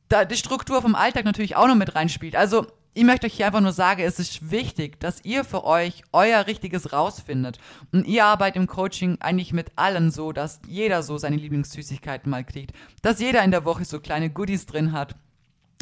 da 0.09 0.25
die 0.25 0.37
Struktur 0.37 0.81
vom 0.81 0.95
Alltag 0.95 1.25
natürlich 1.25 1.55
auch 1.55 1.67
noch 1.67 1.75
mit 1.75 1.95
reinspielt. 1.95 2.35
Also 2.35 2.65
ich 2.95 3.03
möchte 3.03 3.27
euch 3.27 3.33
hier 3.33 3.45
einfach 3.45 3.61
nur 3.61 3.71
sagen, 3.71 4.01
es 4.01 4.19
ist 4.19 4.51
wichtig, 4.51 4.99
dass 4.99 5.23
ihr 5.23 5.45
für 5.45 5.63
euch 5.63 6.01
euer 6.11 6.47
Richtiges 6.47 6.91
rausfindet. 6.91 7.59
Und 7.91 8.05
ihr 8.07 8.25
arbeitet 8.25 8.57
im 8.57 8.67
Coaching 8.67 9.17
eigentlich 9.21 9.53
mit 9.53 9.71
allen 9.75 10.11
so, 10.11 10.31
dass 10.31 10.59
jeder 10.67 11.03
so 11.03 11.17
seine 11.17 11.37
Lieblingssüßigkeiten 11.37 12.29
mal 12.29 12.43
kriegt. 12.43 12.73
Dass 13.01 13.19
jeder 13.19 13.43
in 13.43 13.51
der 13.51 13.63
Woche 13.63 13.85
so 13.85 13.99
kleine 13.99 14.29
Goodies 14.29 14.65
drin 14.65 14.91
hat. 14.91 15.15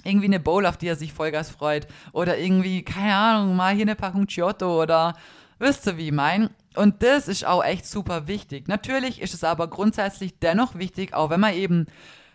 Irgendwie 0.04 0.28
eine 0.28 0.40
Bowl, 0.40 0.66
auf 0.66 0.78
die 0.78 0.88
er 0.88 0.96
sich 0.96 1.14
Vollgas 1.14 1.50
freut. 1.50 1.88
Oder 2.12 2.38
irgendwie, 2.38 2.84
keine 2.84 3.16
Ahnung, 3.16 3.56
mal 3.56 3.74
hier 3.74 3.86
eine 3.86 3.96
Packung 3.96 4.28
Giotto 4.28 4.82
oder 4.82 5.16
wisst 5.60 5.88
ihr, 5.88 5.98
wie 5.98 6.08
ich 6.08 6.14
mein? 6.14 6.50
Und 6.78 7.02
das 7.04 7.28
ist 7.28 7.46
auch 7.46 7.64
echt 7.64 7.86
super 7.86 8.28
wichtig. 8.28 8.68
Natürlich 8.68 9.22
ist 9.22 9.34
es 9.34 9.44
aber 9.44 9.68
grundsätzlich 9.68 10.40
dennoch 10.40 10.76
wichtig, 10.76 11.14
auch 11.14 11.30
wenn 11.30 11.40
man 11.40 11.54
eben 11.54 11.88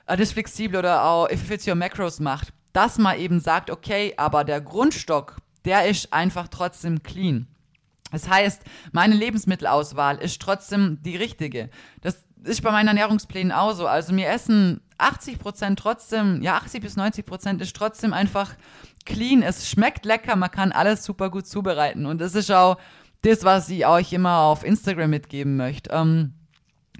äh, 0.07 0.17
das 0.17 0.33
flexibel 0.33 0.79
oder 0.79 1.05
auch 1.05 1.31
if 1.31 1.49
your 1.67 1.75
macros 1.75 2.21
macht, 2.21 2.53
dass 2.73 2.99
man 2.99 3.19
eben 3.19 3.41
sagt, 3.41 3.71
okay, 3.71 4.15
aber 4.17 4.45
der 4.45 4.61
Grundstock, 4.61 5.37
der 5.65 5.87
ist 5.87 6.13
einfach 6.13 6.49
trotzdem 6.49 7.03
clean. 7.03 7.47
Das 8.11 8.29
heißt, 8.29 8.63
meine 8.93 9.15
Lebensmittelauswahl 9.15 10.19
ist 10.19 10.41
trotzdem 10.41 10.99
die 11.03 11.17
richtige. 11.17 11.71
Das 12.03 12.25
ist 12.45 12.63
bei 12.63 12.71
meinen 12.71 12.89
Ernährungsplänen 12.89 13.53
auch 13.53 13.73
so. 13.73 13.87
Also 13.87 14.15
wir 14.15 14.29
essen 14.29 14.81
80 14.99 15.39
Prozent 15.39 15.79
trotzdem, 15.79 16.43
ja 16.43 16.57
80 16.57 16.83
bis 16.83 16.97
90 16.97 17.25
Prozent 17.25 17.63
ist 17.63 17.75
trotzdem 17.75 18.13
einfach 18.13 18.55
clean. 19.05 19.43
Es 19.43 19.69
schmeckt 19.69 20.05
lecker, 20.05 20.37
man 20.37 20.51
kann 20.51 20.73
alles 20.73 21.05
super 21.05 21.31
gut 21.31 21.47
zubereiten 21.47 22.07
und 22.07 22.21
es 22.21 22.35
ist 22.35 22.51
auch 22.51 22.77
das, 23.23 23.45
was 23.45 23.69
ich 23.69 23.87
euch 23.87 24.13
immer 24.13 24.39
auf 24.39 24.65
Instagram 24.65 25.11
mitgeben 25.11 25.57
möchte. 25.57 25.91
Ähm, 25.91 26.35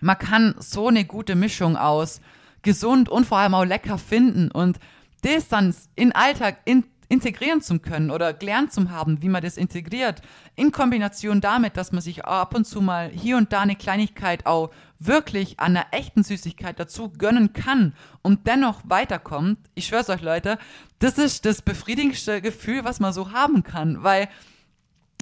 man 0.01 0.19
kann 0.19 0.55
so 0.59 0.89
eine 0.89 1.05
gute 1.05 1.35
Mischung 1.35 1.77
aus 1.77 2.21
gesund 2.63 3.09
und 3.09 3.27
vor 3.27 3.39
allem 3.39 3.55
auch 3.55 3.65
lecker 3.65 3.99
finden 3.99 4.51
und 4.51 4.79
das 5.23 5.49
dann 5.49 5.75
in 5.95 6.13
Alltag 6.13 6.59
in, 6.65 6.85
integrieren 7.09 7.61
zu 7.61 7.79
können 7.79 8.11
oder 8.11 8.33
gelernt 8.33 8.73
zu 8.73 8.91
haben, 8.91 9.21
wie 9.23 9.29
man 9.29 9.43
das 9.43 9.57
integriert, 9.57 10.23
in 10.57 10.73
Kombination 10.73 11.41
damit, 11.41 11.77
dass 11.77 11.93
man 11.93 12.01
sich 12.01 12.25
ab 12.25 12.55
und 12.55 12.67
zu 12.67 12.81
mal 12.81 13.11
hier 13.11 13.37
und 13.37 13.53
da 13.53 13.61
eine 13.61 13.77
Kleinigkeit 13.77 14.47
auch 14.47 14.71
wirklich 14.99 15.61
an 15.61 15.77
einer 15.77 15.87
echten 15.91 16.23
Süßigkeit 16.23 16.79
dazu 16.79 17.11
gönnen 17.11 17.53
kann 17.53 17.95
und 18.23 18.47
dennoch 18.47 18.81
weiterkommt, 18.85 19.59
ich 19.75 19.87
schwör's 19.87 20.09
euch 20.09 20.23
Leute, 20.23 20.59
das 21.01 21.19
ist 21.19 21.45
das 21.45 21.63
befriedigendste 21.63 22.41
Gefühl, 22.41 22.85
was 22.85 22.99
man 22.99 23.13
so 23.13 23.33
haben 23.33 23.63
kann, 23.63 24.03
weil 24.03 24.29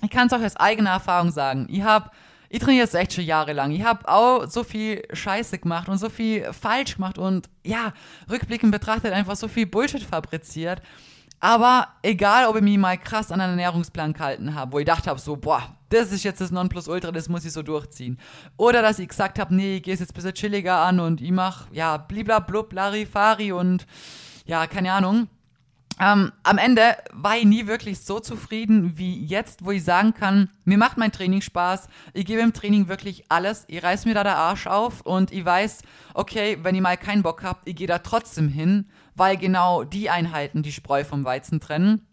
ich 0.02 0.10
kann 0.10 0.26
es 0.26 0.32
auch 0.32 0.40
aus 0.40 0.56
eigener 0.56 0.90
Erfahrung 0.90 1.30
sagen. 1.30 1.66
Ich 1.70 1.82
habe, 1.82 2.10
ich 2.48 2.60
trainiere 2.60 2.84
jetzt 2.84 2.94
echt 2.94 3.12
schon 3.12 3.24
jahrelang. 3.24 3.70
Ich 3.70 3.84
habe 3.84 4.08
auch 4.08 4.46
so 4.48 4.64
viel 4.64 5.02
Scheiße 5.12 5.58
gemacht 5.58 5.88
und 5.88 5.98
so 5.98 6.08
viel 6.08 6.52
falsch 6.52 6.96
gemacht 6.96 7.18
und 7.18 7.48
ja, 7.64 7.92
rückblickend 8.30 8.72
betrachtet 8.72 9.12
einfach 9.12 9.36
so 9.36 9.48
viel 9.48 9.66
Bullshit 9.66 10.02
fabriziert. 10.02 10.82
Aber 11.42 11.88
egal, 12.02 12.46
ob 12.46 12.56
ich 12.56 12.62
mich 12.62 12.76
mal 12.76 12.98
krass 12.98 13.32
an 13.32 13.40
einen 13.40 13.58
Ernährungsplan 13.58 14.12
gehalten 14.12 14.54
habe, 14.54 14.72
wo 14.72 14.78
ich 14.78 14.84
gedacht 14.84 15.06
habe, 15.06 15.18
so, 15.18 15.36
boah, 15.36 15.74
das 15.88 16.12
ist 16.12 16.22
jetzt 16.22 16.40
das 16.42 16.50
Nonplusultra, 16.50 17.10
das 17.12 17.30
muss 17.30 17.46
ich 17.46 17.52
so 17.52 17.62
durchziehen. 17.62 18.18
Oder 18.58 18.82
dass 18.82 18.98
ich 18.98 19.08
gesagt 19.08 19.38
habe, 19.38 19.54
nee, 19.54 19.76
ich 19.76 19.82
gehe 19.82 19.94
es 19.94 20.00
jetzt 20.00 20.12
ein 20.12 20.14
bisschen 20.14 20.34
chilliger 20.34 20.76
an 20.76 21.00
und 21.00 21.22
ich 21.22 21.30
mache, 21.30 21.66
ja, 21.72 21.96
bliblablub, 21.96 22.74
Larifari 22.74 23.52
und 23.52 23.86
ja, 24.44 24.66
keine 24.66 24.92
Ahnung. 24.92 25.28
Ähm, 26.00 26.32
am 26.44 26.56
Ende 26.56 26.96
war 27.12 27.36
ich 27.36 27.44
nie 27.44 27.66
wirklich 27.66 28.00
so 28.00 28.20
zufrieden 28.20 28.96
wie 28.96 29.22
jetzt, 29.22 29.62
wo 29.66 29.70
ich 29.70 29.84
sagen 29.84 30.14
kann, 30.14 30.48
mir 30.64 30.78
macht 30.78 30.96
mein 30.96 31.12
Training 31.12 31.42
Spaß, 31.42 31.88
ich 32.14 32.24
gebe 32.24 32.40
im 32.40 32.54
Training 32.54 32.88
wirklich 32.88 33.24
alles, 33.28 33.66
ich 33.68 33.82
reiß 33.82 34.06
mir 34.06 34.14
da 34.14 34.24
der 34.24 34.38
Arsch 34.38 34.66
auf 34.66 35.02
und 35.02 35.30
ich 35.30 35.44
weiß, 35.44 35.82
okay, 36.14 36.56
wenn 36.62 36.74
ich 36.74 36.80
mal 36.80 36.96
keinen 36.96 37.22
Bock 37.22 37.42
habe, 37.42 37.60
ich 37.66 37.76
gehe 37.76 37.86
da 37.86 37.98
trotzdem 37.98 38.48
hin, 38.48 38.86
weil 39.14 39.36
genau 39.36 39.84
die 39.84 40.08
Einheiten 40.08 40.62
die 40.62 40.72
Spreu 40.72 41.04
vom 41.04 41.24
Weizen 41.26 41.60
trennen. 41.60 42.06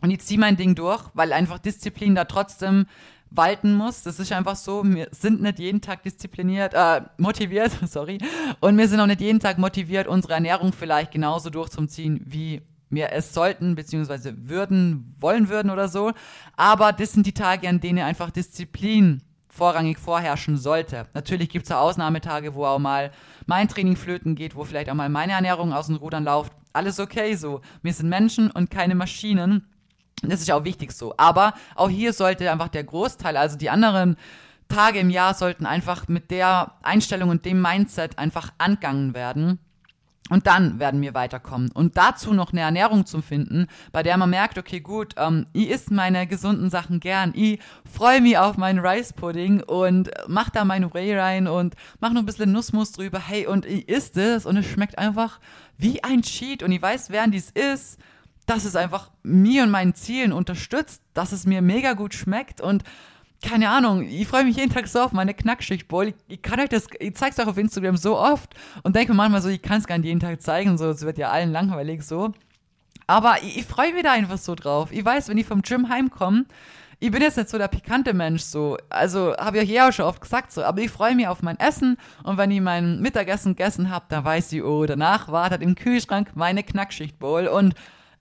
Und 0.00 0.10
ich 0.10 0.20
ziehe 0.20 0.38
mein 0.38 0.56
Ding 0.56 0.76
durch, 0.76 1.02
weil 1.14 1.32
einfach 1.32 1.58
Disziplin 1.58 2.14
da 2.14 2.26
trotzdem 2.26 2.86
walten 3.30 3.74
muss. 3.74 4.02
Das 4.02 4.20
ist 4.20 4.30
einfach 4.30 4.54
so, 4.54 4.84
wir 4.84 5.08
sind 5.10 5.42
nicht 5.42 5.58
jeden 5.58 5.80
Tag 5.80 6.04
diszipliniert, 6.04 6.74
äh, 6.74 7.00
motiviert, 7.16 7.72
sorry. 7.86 8.18
Und 8.60 8.78
wir 8.78 8.86
sind 8.86 9.00
auch 9.00 9.06
nicht 9.06 9.20
jeden 9.20 9.40
Tag 9.40 9.58
motiviert, 9.58 10.06
unsere 10.06 10.34
Ernährung 10.34 10.72
vielleicht 10.72 11.10
genauso 11.10 11.50
durchzuziehen 11.50 12.20
wie 12.24 12.62
wir 12.94 13.12
es 13.12 13.34
sollten, 13.34 13.74
beziehungsweise 13.74 14.48
würden, 14.48 15.14
wollen 15.20 15.48
würden 15.48 15.70
oder 15.70 15.88
so. 15.88 16.12
Aber 16.56 16.92
das 16.92 17.12
sind 17.12 17.26
die 17.26 17.34
Tage, 17.34 17.68
an 17.68 17.80
denen 17.80 18.00
einfach 18.00 18.30
Disziplin 18.30 19.22
vorrangig 19.48 19.98
vorherrschen 19.98 20.56
sollte. 20.56 21.06
Natürlich 21.14 21.48
gibt 21.48 21.66
es 21.66 21.72
Ausnahmetage, 21.72 22.54
wo 22.54 22.64
auch 22.66 22.80
mal 22.80 23.12
mein 23.46 23.68
Training 23.68 23.96
flöten 23.96 24.34
geht, 24.34 24.56
wo 24.56 24.64
vielleicht 24.64 24.90
auch 24.90 24.94
mal 24.94 25.08
meine 25.08 25.32
Ernährung 25.32 25.72
aus 25.72 25.86
den 25.86 25.96
Rudern 25.96 26.24
läuft. 26.24 26.52
Alles 26.72 26.98
okay 26.98 27.36
so. 27.36 27.60
Wir 27.82 27.92
sind 27.92 28.08
Menschen 28.08 28.50
und 28.50 28.70
keine 28.70 28.96
Maschinen. 28.96 29.64
Das 30.22 30.40
ist 30.40 30.50
auch 30.50 30.64
wichtig 30.64 30.92
so. 30.92 31.14
Aber 31.16 31.54
auch 31.76 31.88
hier 31.88 32.12
sollte 32.12 32.50
einfach 32.50 32.68
der 32.68 32.84
Großteil, 32.84 33.36
also 33.36 33.56
die 33.56 33.70
anderen 33.70 34.16
Tage 34.68 34.98
im 34.98 35.10
Jahr 35.10 35.34
sollten 35.34 35.66
einfach 35.66 36.08
mit 36.08 36.30
der 36.30 36.72
Einstellung 36.82 37.28
und 37.28 37.44
dem 37.44 37.60
Mindset 37.60 38.18
einfach 38.18 38.52
angegangen 38.58 39.14
werden. 39.14 39.58
Und 40.30 40.46
dann 40.46 40.78
werden 40.78 41.02
wir 41.02 41.12
weiterkommen. 41.12 41.70
Und 41.70 41.98
dazu 41.98 42.32
noch 42.32 42.52
eine 42.52 42.62
Ernährung 42.62 43.04
zu 43.04 43.20
finden, 43.20 43.66
bei 43.92 44.02
der 44.02 44.16
man 44.16 44.30
merkt, 44.30 44.56
okay, 44.56 44.80
gut, 44.80 45.14
ähm, 45.18 45.46
ich 45.52 45.68
isst 45.68 45.90
meine 45.90 46.26
gesunden 46.26 46.70
Sachen 46.70 46.98
gern. 46.98 47.32
Ich 47.36 47.60
freue 47.84 48.22
mich 48.22 48.38
auf 48.38 48.56
meinen 48.56 48.78
Rice 48.78 49.12
Pudding 49.12 49.62
und 49.62 50.10
mach 50.26 50.48
da 50.48 50.64
mein 50.64 50.94
Whey 50.94 51.18
rein 51.18 51.46
und 51.46 51.74
mach 52.00 52.10
noch 52.10 52.22
ein 52.22 52.26
bisschen 52.26 52.52
Nussmus 52.52 52.92
drüber. 52.92 53.18
Hey, 53.18 53.46
und 53.46 53.66
ich 53.66 53.86
isst 53.86 54.16
es 54.16 54.46
und 54.46 54.56
es 54.56 54.66
schmeckt 54.66 54.96
einfach 54.96 55.40
wie 55.76 56.02
ein 56.02 56.22
Cheat. 56.22 56.62
Und 56.62 56.72
ich 56.72 56.80
weiß, 56.80 57.10
während 57.10 57.34
dies 57.34 57.50
ist, 57.50 57.98
dass 58.46 58.64
es 58.64 58.76
einfach 58.76 59.10
mir 59.22 59.62
und 59.62 59.70
meinen 59.70 59.94
Zielen 59.94 60.32
unterstützt, 60.32 61.02
dass 61.12 61.32
es 61.32 61.44
mir 61.44 61.60
mega 61.60 61.92
gut 61.92 62.14
schmeckt 62.14 62.62
und 62.62 62.82
keine 63.44 63.68
Ahnung, 63.68 64.08
ich 64.08 64.26
freue 64.26 64.44
mich 64.44 64.56
jeden 64.56 64.72
Tag 64.72 64.88
so 64.88 65.00
auf 65.00 65.12
meine 65.12 65.34
Knackschicht-Bowl. 65.34 66.08
Ich, 66.08 66.14
ich, 66.28 66.42
kann 66.42 66.60
euch 66.60 66.70
das, 66.70 66.86
ich 66.98 67.14
zeig's 67.14 67.38
auch 67.38 67.46
auf 67.46 67.58
Instagram 67.58 67.96
so 67.96 68.18
oft 68.18 68.54
und 68.82 68.96
denke 68.96 69.12
manchmal 69.12 69.42
so, 69.42 69.50
ich 69.50 69.60
kann 69.60 69.78
es 69.78 69.86
gar 69.86 69.98
nicht 69.98 70.06
jeden 70.06 70.20
Tag 70.20 70.40
zeigen, 70.40 70.78
so, 70.78 70.88
es 70.88 71.02
wird 71.02 71.18
ja 71.18 71.30
allen 71.30 71.52
langweilig 71.52 72.02
so. 72.02 72.32
Aber 73.06 73.36
ich, 73.42 73.58
ich 73.58 73.66
freue 73.66 73.92
mich 73.92 74.02
da 74.02 74.12
einfach 74.12 74.38
so 74.38 74.54
drauf. 74.54 74.90
Ich 74.92 75.04
weiß, 75.04 75.28
wenn 75.28 75.36
ich 75.36 75.46
vom 75.46 75.60
Gym 75.60 75.90
heimkomme, 75.90 76.46
ich 77.00 77.10
bin 77.10 77.20
jetzt 77.20 77.36
nicht 77.36 77.50
so 77.50 77.58
der 77.58 77.68
pikante 77.68 78.14
Mensch, 78.14 78.42
so. 78.42 78.78
Also 78.88 79.36
habe 79.36 79.58
ich 79.58 79.68
ja 79.68 79.88
auch 79.88 79.92
schon 79.92 80.06
oft 80.06 80.22
gesagt, 80.22 80.50
so. 80.50 80.64
Aber 80.64 80.80
ich 80.80 80.90
freue 80.90 81.14
mich 81.14 81.28
auf 81.28 81.42
mein 81.42 81.58
Essen 81.60 81.98
und 82.22 82.38
wenn 82.38 82.50
ich 82.50 82.62
mein 82.62 83.00
Mittagessen 83.00 83.56
gegessen 83.56 83.90
habe, 83.90 84.06
dann 84.08 84.24
weiß 84.24 84.52
ich, 84.52 84.62
oh, 84.62 84.86
danach 84.86 85.30
wartet 85.30 85.60
im 85.60 85.74
Kühlschrank 85.74 86.30
meine 86.34 86.62
Knackschichtbowl. 86.62 87.46
Und 87.48 87.74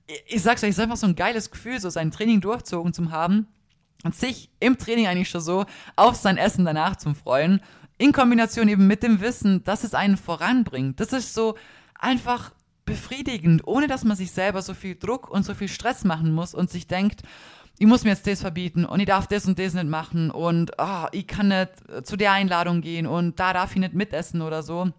ich, 0.06 0.24
ich 0.28 0.42
sag's 0.42 0.64
euch, 0.64 0.72
es 0.72 0.78
ist 0.78 0.84
einfach 0.84 0.98
so 0.98 1.08
ein 1.08 1.16
geiles 1.16 1.50
Gefühl, 1.50 1.80
so 1.80 1.90
sein 1.90 2.12
Training 2.12 2.42
durchzogen 2.42 2.92
zu 2.92 3.10
haben 3.10 3.48
sich 4.12 4.50
im 4.60 4.78
Training 4.78 5.08
eigentlich 5.08 5.30
schon 5.30 5.42
so 5.42 5.66
auf 5.96 6.16
sein 6.16 6.38
Essen 6.38 6.66
danach 6.66 6.98
zu 6.98 7.14
freuen. 7.14 7.62
In 7.98 8.12
Kombination 8.12 8.68
eben 8.68 8.88
mit 8.88 9.04
dem 9.04 9.22
Wissen, 9.22 9.64
dass 9.64 9.84
es 9.84 9.94
einen 9.94 10.18
voranbringt. 10.18 11.00
Das 11.00 11.14
ist 11.14 11.34
so 11.34 11.56
einfach 11.98 12.52
befriedigend, 12.86 13.66
ohne 13.66 13.88
dass 13.88 14.04
man 14.04 14.18
sich 14.18 14.32
selber 14.32 14.62
so 14.62 14.74
viel 14.74 14.96
Druck 14.96 15.30
und 15.30 15.46
so 15.46 15.54
viel 15.54 15.70
Stress 15.70 16.04
machen 16.04 16.34
muss 16.34 16.54
und 16.54 16.70
sich 16.70 16.88
denkt, 16.88 17.22
ich 17.80 17.88
muss 17.88 18.04
mir 18.04 18.12
jetzt 18.12 18.28
das 18.28 18.42
verbieten 18.42 18.86
und 18.86 19.00
ich 19.00 19.08
darf 19.08 19.28
das 19.28 19.46
und 19.46 19.58
das 19.58 19.74
nicht 19.74 19.88
machen 19.88 20.32
und 20.32 20.74
oh, 20.78 21.06
ich 21.12 21.28
kann 21.28 21.48
nicht 21.48 21.72
zu 22.04 22.18
der 22.18 22.32
Einladung 22.34 22.82
gehen 22.82 23.08
und 23.08 23.40
da 23.40 23.54
darf 23.54 23.72
ich 23.72 23.80
nicht 23.80 23.94
mitessen 23.94 24.42
oder 24.42 24.64
so. 24.64 24.90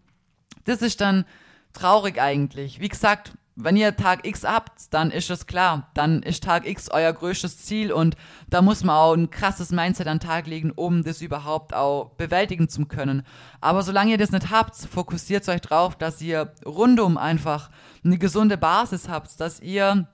Das 0.64 0.82
ist 0.82 1.00
dann 1.00 1.24
traurig 1.72 2.20
eigentlich. 2.20 2.80
Wie 2.80 2.88
gesagt, 2.88 3.34
wenn 3.56 3.76
ihr 3.76 3.94
Tag 3.96 4.26
X 4.26 4.44
habt, 4.44 4.92
dann 4.92 5.10
ist 5.10 5.30
es 5.30 5.46
klar. 5.46 5.90
Dann 5.94 6.22
ist 6.22 6.42
Tag 6.42 6.66
X 6.66 6.90
euer 6.90 7.12
größtes 7.12 7.58
Ziel 7.58 7.92
und 7.92 8.16
da 8.48 8.62
muss 8.62 8.82
man 8.82 8.96
auch 8.96 9.14
ein 9.14 9.30
krasses 9.30 9.70
Mindset 9.70 10.08
an 10.08 10.18
den 10.18 10.28
Tag 10.28 10.46
legen, 10.46 10.72
um 10.72 11.04
das 11.04 11.22
überhaupt 11.22 11.74
auch 11.74 12.10
bewältigen 12.16 12.68
zu 12.68 12.86
können. 12.86 13.22
Aber 13.60 13.82
solange 13.82 14.12
ihr 14.12 14.18
das 14.18 14.32
nicht 14.32 14.50
habt, 14.50 14.74
fokussiert 14.76 15.48
euch 15.48 15.60
drauf, 15.60 15.96
dass 15.96 16.20
ihr 16.20 16.52
rundum 16.66 17.16
einfach 17.16 17.70
eine 18.04 18.18
gesunde 18.18 18.56
Basis 18.56 19.08
habt, 19.08 19.38
dass 19.40 19.60
ihr 19.60 20.08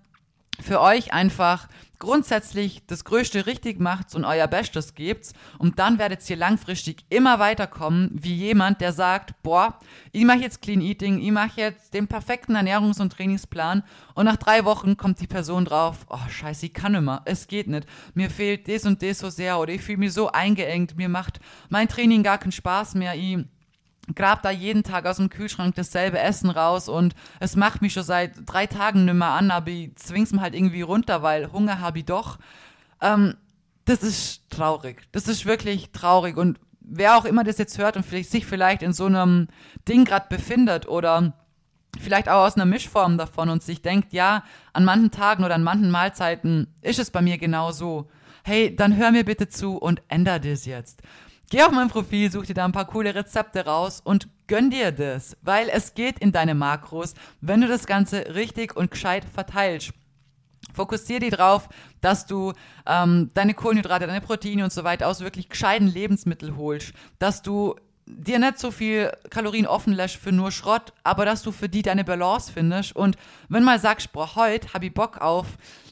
für 0.63 0.81
euch 0.81 1.13
einfach 1.13 1.69
grundsätzlich 2.01 2.83
das 2.87 3.05
Größte 3.05 3.47
richtig 3.47 3.79
macht 3.79 4.15
und 4.15 4.25
euer 4.25 4.49
Bestes 4.49 4.95
gebt 4.95 5.33
und 5.59 5.79
dann 5.79 5.99
werdet 5.99 6.29
ihr 6.29 6.37
langfristig 6.37 7.05
immer 7.11 7.39
weiterkommen 7.39 8.11
wie 8.13 8.35
jemand, 8.35 8.81
der 8.81 8.93
sagt, 8.93 9.35
boah, 9.43 9.79
ich 10.11 10.25
mache 10.25 10.39
jetzt 10.39 10.63
Clean 10.63 10.81
Eating, 10.81 11.21
ich 11.21 11.31
mache 11.31 11.61
jetzt 11.61 11.95
den 11.95 12.09
perfekten 12.09 12.57
Ernährungs- 12.57 13.01
und 13.01 13.13
Trainingsplan. 13.13 13.85
Und 14.15 14.25
nach 14.25 14.39
drei 14.39 14.65
Wochen 14.65 14.97
kommt 14.97 15.21
die 15.21 15.27
Person 15.27 15.67
drauf, 15.67 16.07
oh 16.09 16.29
scheiße, 16.29 16.67
ich 16.67 16.75
kann 16.75 16.95
immer, 16.95 17.23
es 17.27 17.47
geht 17.47 17.69
nicht, 17.69 17.87
mir 18.15 18.31
fehlt 18.31 18.67
das 18.67 18.87
und 18.87 19.03
das 19.03 19.19
so 19.19 19.29
sehr 19.29 19.59
oder 19.59 19.73
ich 19.73 19.83
fühle 19.83 19.99
mich 19.99 20.15
so 20.15 20.33
eingeengt, 20.33 20.97
mir 20.97 21.11
macht 21.11 21.39
mein 21.69 21.89
Training 21.89 22.23
gar 22.23 22.39
keinen 22.39 22.53
Spaß 22.53 22.95
mehr, 22.95 23.15
ich 23.15 23.45
grab 24.15 24.43
da 24.43 24.51
jeden 24.51 24.83
Tag 24.83 25.07
aus 25.07 25.17
dem 25.17 25.31
Kühlschrank 25.31 25.75
dasselbe 25.75 26.19
Essen 26.19 26.51
raus 26.51 26.89
und 26.89 27.15
es 27.39 27.57
macht 27.57 27.83
mich 27.83 27.93
schon 27.93 28.03
seit 28.03 28.33
drei 28.47 28.67
Tagen 28.67 29.05
nimmer 29.05 29.29
an, 29.29 29.51
aber 29.51 29.69
ich 29.69 29.95
zwing's 29.97 30.33
mir 30.33 30.41
halt 30.41 30.55
irgendwie 30.55 30.83
runter, 30.83 31.23
weil 31.23 31.53
Hunger 31.53 31.81
habe 31.81 32.01
ich 32.01 32.05
doch. 32.07 32.39
Ähm, 33.01 33.35
das 33.85 34.03
ist 34.03 34.49
traurig. 34.51 35.03
Das 35.13 35.29
ist 35.29 35.47
wirklich 35.47 35.91
traurig 35.93 36.37
und 36.37 36.59
wer 36.81 37.17
auch 37.17 37.25
immer 37.25 37.45
das 37.45 37.59
jetzt 37.59 37.79
hört 37.79 37.97
und 37.97 38.05
vielleicht, 38.05 38.31
sich 38.31 38.47
vielleicht 38.47 38.83
in 38.83 38.93
so 38.93 39.07
einem 39.07 39.49
Ding 39.89 40.05
gerade 40.05 40.27
befindet 40.29 40.89
oder 40.89 41.33
vielleicht 41.99 42.29
auch 42.29 42.45
aus 42.45 42.57
einer 42.57 42.67
Mischform 42.67 43.19
davon 43.19 43.49
und 43.49 43.63
sich 43.63 43.83
denkt, 43.83 44.13
ja, 44.13 44.45
an 44.73 44.85
manchen 44.85 45.11
Tagen 45.11 45.45
oder 45.45 45.55
an 45.55 45.63
manchen 45.63 45.91
Mahlzeiten 45.91 46.69
ist 46.83 46.99
es 46.99 47.11
bei 47.11 47.23
mir 47.23 47.39
genau 47.39 47.73
so. 47.73 48.09
Hey, 48.45 48.75
dann 48.75 48.97
hör 48.97 49.11
mir 49.11 49.25
bitte 49.25 49.49
zu 49.49 49.77
und 49.77 50.03
änder 50.09 50.39
das 50.39 50.67
jetzt. 50.67 51.03
Geh 51.53 51.65
auf 51.65 51.73
mein 51.73 51.89
Profil, 51.89 52.31
such 52.31 52.47
dir 52.47 52.55
da 52.55 52.65
ein 52.65 52.71
paar 52.71 52.87
coole 52.87 53.13
Rezepte 53.13 53.67
raus 53.67 54.01
und 54.05 54.29
gönn 54.47 54.71
dir 54.71 54.93
das, 54.93 55.37
weil 55.43 55.69
es 55.69 55.95
geht 55.95 56.21
in 56.21 56.31
deine 56.31 56.55
Makros, 56.55 57.15
wenn 57.41 57.61
du 57.61 57.67
das 57.67 57.89
Ganze 57.89 58.37
richtig 58.37 58.77
und 58.77 58.93
gescheit 58.93 59.25
verteilst. 59.25 59.91
Fokussier 60.73 61.19
dich 61.19 61.33
drauf, 61.33 61.69
dass 62.01 62.27
du 62.27 62.53
ähm, 62.87 63.31
deine 63.35 63.55
Kohlenhydrate, 63.55 64.07
deine 64.07 64.21
Proteine 64.21 64.63
und 64.63 64.73
so 64.73 64.85
weiter 64.85 65.09
aus 65.09 65.23
wirklich 65.23 65.49
gescheiten 65.49 65.89
Lebensmittel 65.89 66.57
holst, 66.57 66.93
dass 67.19 67.43
du 67.43 67.75
dir 68.19 68.39
nicht 68.39 68.59
so 68.59 68.71
viel 68.71 69.13
Kalorien 69.31 69.67
offen 69.67 69.93
lässt 69.93 70.17
für 70.17 70.33
nur 70.33 70.51
Schrott, 70.53 70.93
aber 71.05 71.25
dass 71.25 71.43
du 71.43 71.53
für 71.53 71.69
die 71.69 71.83
deine 71.83 72.05
Balance 72.05 72.53
findest. 72.53 72.95
Und 72.95 73.17
wenn 73.49 73.65
mal 73.65 73.79
sagst, 73.79 74.13
boah, 74.13 74.35
heute 74.37 74.73
hab 74.73 74.83
ich 74.83 74.93
Bock 74.93 75.19
auf 75.21 75.47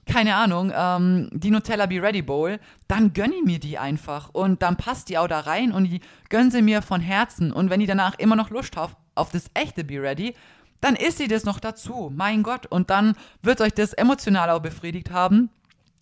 keine 0.08 0.34
Ahnung, 0.34 0.72
ähm, 0.74 1.28
die 1.32 1.50
Nutella 1.50 1.86
Be 1.86 2.02
Ready 2.02 2.22
Bowl, 2.22 2.58
dann 2.88 3.12
gönne 3.12 3.34
ich 3.36 3.44
mir 3.44 3.60
die 3.60 3.78
einfach. 3.78 4.30
Und 4.30 4.62
dann 4.62 4.76
passt 4.76 5.08
die 5.10 5.18
auch 5.18 5.28
da 5.28 5.40
rein 5.40 5.70
und 5.70 5.84
die 5.84 6.00
gönne 6.30 6.50
sie 6.50 6.62
mir 6.62 6.82
von 6.82 7.00
Herzen. 7.00 7.52
Und 7.52 7.70
wenn 7.70 7.80
ich 7.80 7.88
danach 7.88 8.18
immer 8.18 8.34
noch 8.34 8.50
Lust 8.50 8.76
habe 8.76 8.94
auf 9.14 9.30
das 9.30 9.50
echte 9.54 9.84
Be 9.84 10.02
Ready, 10.02 10.34
dann 10.80 10.96
isst 10.96 11.18
sie 11.18 11.28
das 11.28 11.44
noch 11.44 11.60
dazu, 11.60 12.10
mein 12.14 12.42
Gott, 12.42 12.66
und 12.66 12.88
dann 12.90 13.14
wird 13.42 13.60
euch 13.60 13.74
das 13.74 13.92
emotional 13.92 14.50
auch 14.50 14.60
befriedigt 14.60 15.10
haben. 15.10 15.50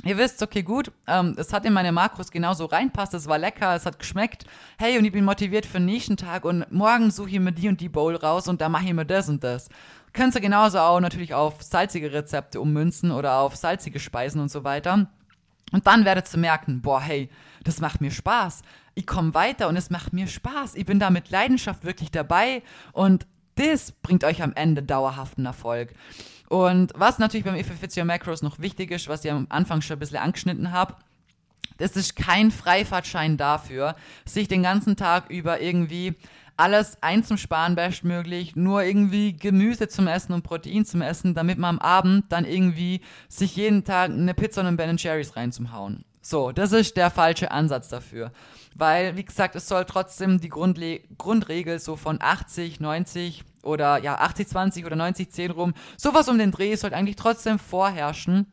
Ihr 0.07 0.19
wisst, 0.19 0.43
okay, 0.43 0.63
gut, 0.63 0.93
ähm, 1.07 1.35
es 1.37 1.53
hat 1.53 1.65
in 1.65 1.73
meine 1.73 1.91
Makros 1.91 2.31
genauso 2.31 2.67
reinpasst, 2.67 3.15
es 3.15 3.27
war 3.27 3.39
lecker, 3.39 3.75
es 3.75 3.87
hat 3.87 3.99
geschmeckt. 3.99 4.45
Hey, 4.79 4.99
und 4.99 5.05
ich 5.05 5.13
bin 5.13 5.25
motiviert 5.25 5.67
für 5.67 5.79
den 5.79 5.87
nächsten 5.87 6.17
Tag 6.17 6.45
und 6.45 6.71
morgen 6.71 7.11
suche 7.11 7.31
ich 7.31 7.41
mir 7.41 7.53
die 7.53 7.69
und 7.69 7.81
die 7.81 7.89
Bowl 7.89 8.15
raus 8.15 8.47
und 8.47 8.61
da 8.61 8.69
mache 8.69 8.87
ich 8.87 8.93
mir 8.93 9.05
das 9.05 9.29
und 9.29 9.43
das. 9.43 9.69
Könnt 10.13 10.35
ihr 10.35 10.41
genauso 10.41 10.79
auch 10.79 11.01
natürlich 11.01 11.35
auf 11.35 11.63
salzige 11.63 12.13
Rezepte 12.13 12.61
ummünzen 12.61 13.11
oder 13.11 13.39
auf 13.39 13.57
salzige 13.57 13.99
Speisen 13.99 14.41
und 14.41 14.51
so 14.51 14.65
weiter. 14.65 15.09
Und 15.73 15.87
dann 15.87 16.05
werdet 16.05 16.33
ihr 16.33 16.39
merken, 16.39 16.81
boah, 16.81 17.01
hey, 17.01 17.29
das 17.65 17.81
macht 17.81 18.01
mir 18.01 18.11
Spaß. 18.13 18.63
Ich 18.95 19.07
komme 19.07 19.35
weiter 19.35 19.69
und 19.69 19.77
es 19.77 19.91
macht 19.91 20.13
mir 20.13 20.29
Spaß. 20.29 20.77
Ich 20.77 20.87
bin 20.87 21.01
da 21.01 21.11
mit 21.11 21.31
Leidenschaft 21.31 21.85
wirklich 21.85 22.11
dabei 22.11 22.63
und 22.93 23.27
das 23.57 23.93
bringt 23.93 24.23
euch 24.23 24.43
am 24.43 24.53
Ende 24.55 24.83
dauerhaften 24.83 25.47
Erfolg. 25.47 25.93
Und 26.49 26.93
was 26.95 27.19
natürlich 27.19 27.45
beim 27.45 27.57
If 27.57 27.71
Macros 28.05 28.43
noch 28.43 28.59
wichtig 28.59 28.91
ist, 28.91 29.09
was 29.09 29.25
ich 29.25 29.31
am 29.31 29.47
Anfang 29.49 29.81
schon 29.81 29.97
ein 29.97 30.01
bisschen 30.01 30.19
angeschnitten 30.19 30.73
habe, 30.73 30.95
das 31.79 31.97
ist 31.97 32.17
kein 32.17 32.51
Freifahrtschein 32.51 33.37
dafür, 33.37 33.97
sich 34.25 34.49
den 34.49 34.63
ganzen 34.63 34.97
Tag 34.97 35.31
über 35.31 35.61
irgendwie 35.61 36.15
alles 36.57 37.03
einzusparen 37.03 37.75
bestmöglich, 37.75 38.57
nur 38.57 38.83
irgendwie 38.83 39.37
Gemüse 39.37 39.89
zum 39.89 40.07
Essen 40.07 40.33
und 40.33 40.43
Protein 40.43 40.87
zum 40.87 41.03
Essen, 41.03 41.35
damit 41.35 41.59
man 41.59 41.77
am 41.77 41.79
Abend 41.81 42.33
dann 42.33 42.47
irgendwie 42.47 43.03
sich 43.29 43.57
jeden 43.57 43.85
Tag 43.85 44.11
eine 44.11 44.33
Pizza 44.33 44.63
und 44.63 44.69
einen 44.69 44.77
Ben 44.79 44.97
Cherries 44.97 45.37
reinzumhauen. 45.37 46.05
So, 46.29 46.51
das 46.51 46.73
ist 46.73 46.97
der 46.97 47.13
falsche 47.13 47.53
Ansatz 47.53 47.89
dafür. 47.89 48.33
Weil, 48.75 49.17
wie 49.17 49.25
gesagt, 49.25 49.55
es 49.55 49.69
soll 49.69 49.85
trotzdem 49.85 50.41
die 50.41 50.49
Grundle 50.49 50.99
Grundregel 51.19 51.79
so 51.79 51.95
von 51.95 52.19
80, 52.21 52.81
90 52.81 53.45
oder 53.63 53.99
ja, 53.99 54.17
80, 54.17 54.49
20 54.49 54.87
oder 54.87 54.97
90, 54.97 55.31
10 55.31 55.51
rum, 55.53 55.75
sowas 55.97 56.29
um 56.29 56.37
den 56.37 56.51
Dreh 56.51 56.75
sollte 56.75 56.97
eigentlich 56.97 57.15
trotzdem 57.15 57.61
vorherrschen 57.61 58.47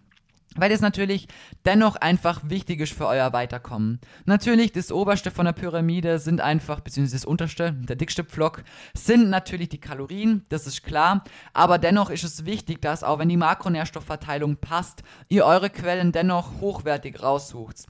weil 0.56 0.72
es 0.72 0.82
natürlich 0.82 1.28
dennoch 1.66 1.96
einfach 1.96 2.42
wichtig 2.44 2.80
ist 2.82 2.94
für 2.94 3.08
euer 3.08 3.34
Weiterkommen. 3.34 4.00
Natürlich, 4.26 4.72
das 4.72 4.92
oberste 4.92 5.32
von 5.32 5.46
der 5.46 5.54
Pyramide 5.54 6.20
sind 6.20 6.42
einfach, 6.42 6.80
beziehungsweise 6.80 7.18
das 7.18 7.26
unterste, 7.26 7.74
der 7.74 7.96
dickste 7.96 8.24
Pflock, 8.24 8.64
sind 8.94 9.30
natürlich 9.30 9.70
die 9.70 9.80
Kalorien, 9.80 10.46
das 10.50 10.68
ist 10.68 10.84
klar, 10.84 11.24
aber 11.54 11.78
dennoch 11.78 12.10
ist 12.10 12.24
es 12.24 12.46
wichtig, 12.46 12.82
dass 12.82 13.04
auch 13.04 13.20
wenn 13.20 13.30
die 13.30 13.38
Makronährstoffverteilung 13.38 14.58
passt, 14.58 15.04
ihr 15.30 15.46
eure 15.46 15.70
Quellen 15.70 16.12
dennoch 16.12 16.62
hochwertig 16.62 17.22
raussucht. 17.22 17.86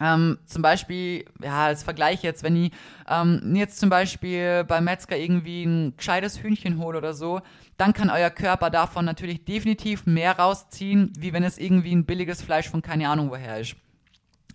Ähm, 0.00 0.38
zum 0.46 0.62
Beispiel, 0.62 1.24
ja, 1.42 1.66
als 1.66 1.82
Vergleich 1.82 2.22
jetzt, 2.22 2.42
wenn 2.42 2.56
ich 2.56 2.72
ähm, 3.08 3.54
jetzt 3.54 3.80
zum 3.80 3.90
Beispiel 3.90 4.64
beim 4.64 4.84
Metzger 4.84 5.16
irgendwie 5.16 5.64
ein 5.64 5.96
gescheites 5.96 6.42
Hühnchen 6.42 6.78
hole 6.78 6.98
oder 6.98 7.14
so, 7.14 7.40
dann 7.76 7.92
kann 7.92 8.10
euer 8.10 8.30
Körper 8.30 8.70
davon 8.70 9.04
natürlich 9.04 9.44
definitiv 9.44 10.06
mehr 10.06 10.38
rausziehen, 10.38 11.12
wie 11.18 11.32
wenn 11.32 11.44
es 11.44 11.58
irgendwie 11.58 11.94
ein 11.94 12.04
billiges 12.04 12.42
Fleisch 12.42 12.68
von 12.68 12.82
keine 12.82 13.08
Ahnung 13.08 13.30
woher 13.30 13.60
ist. 13.60 13.76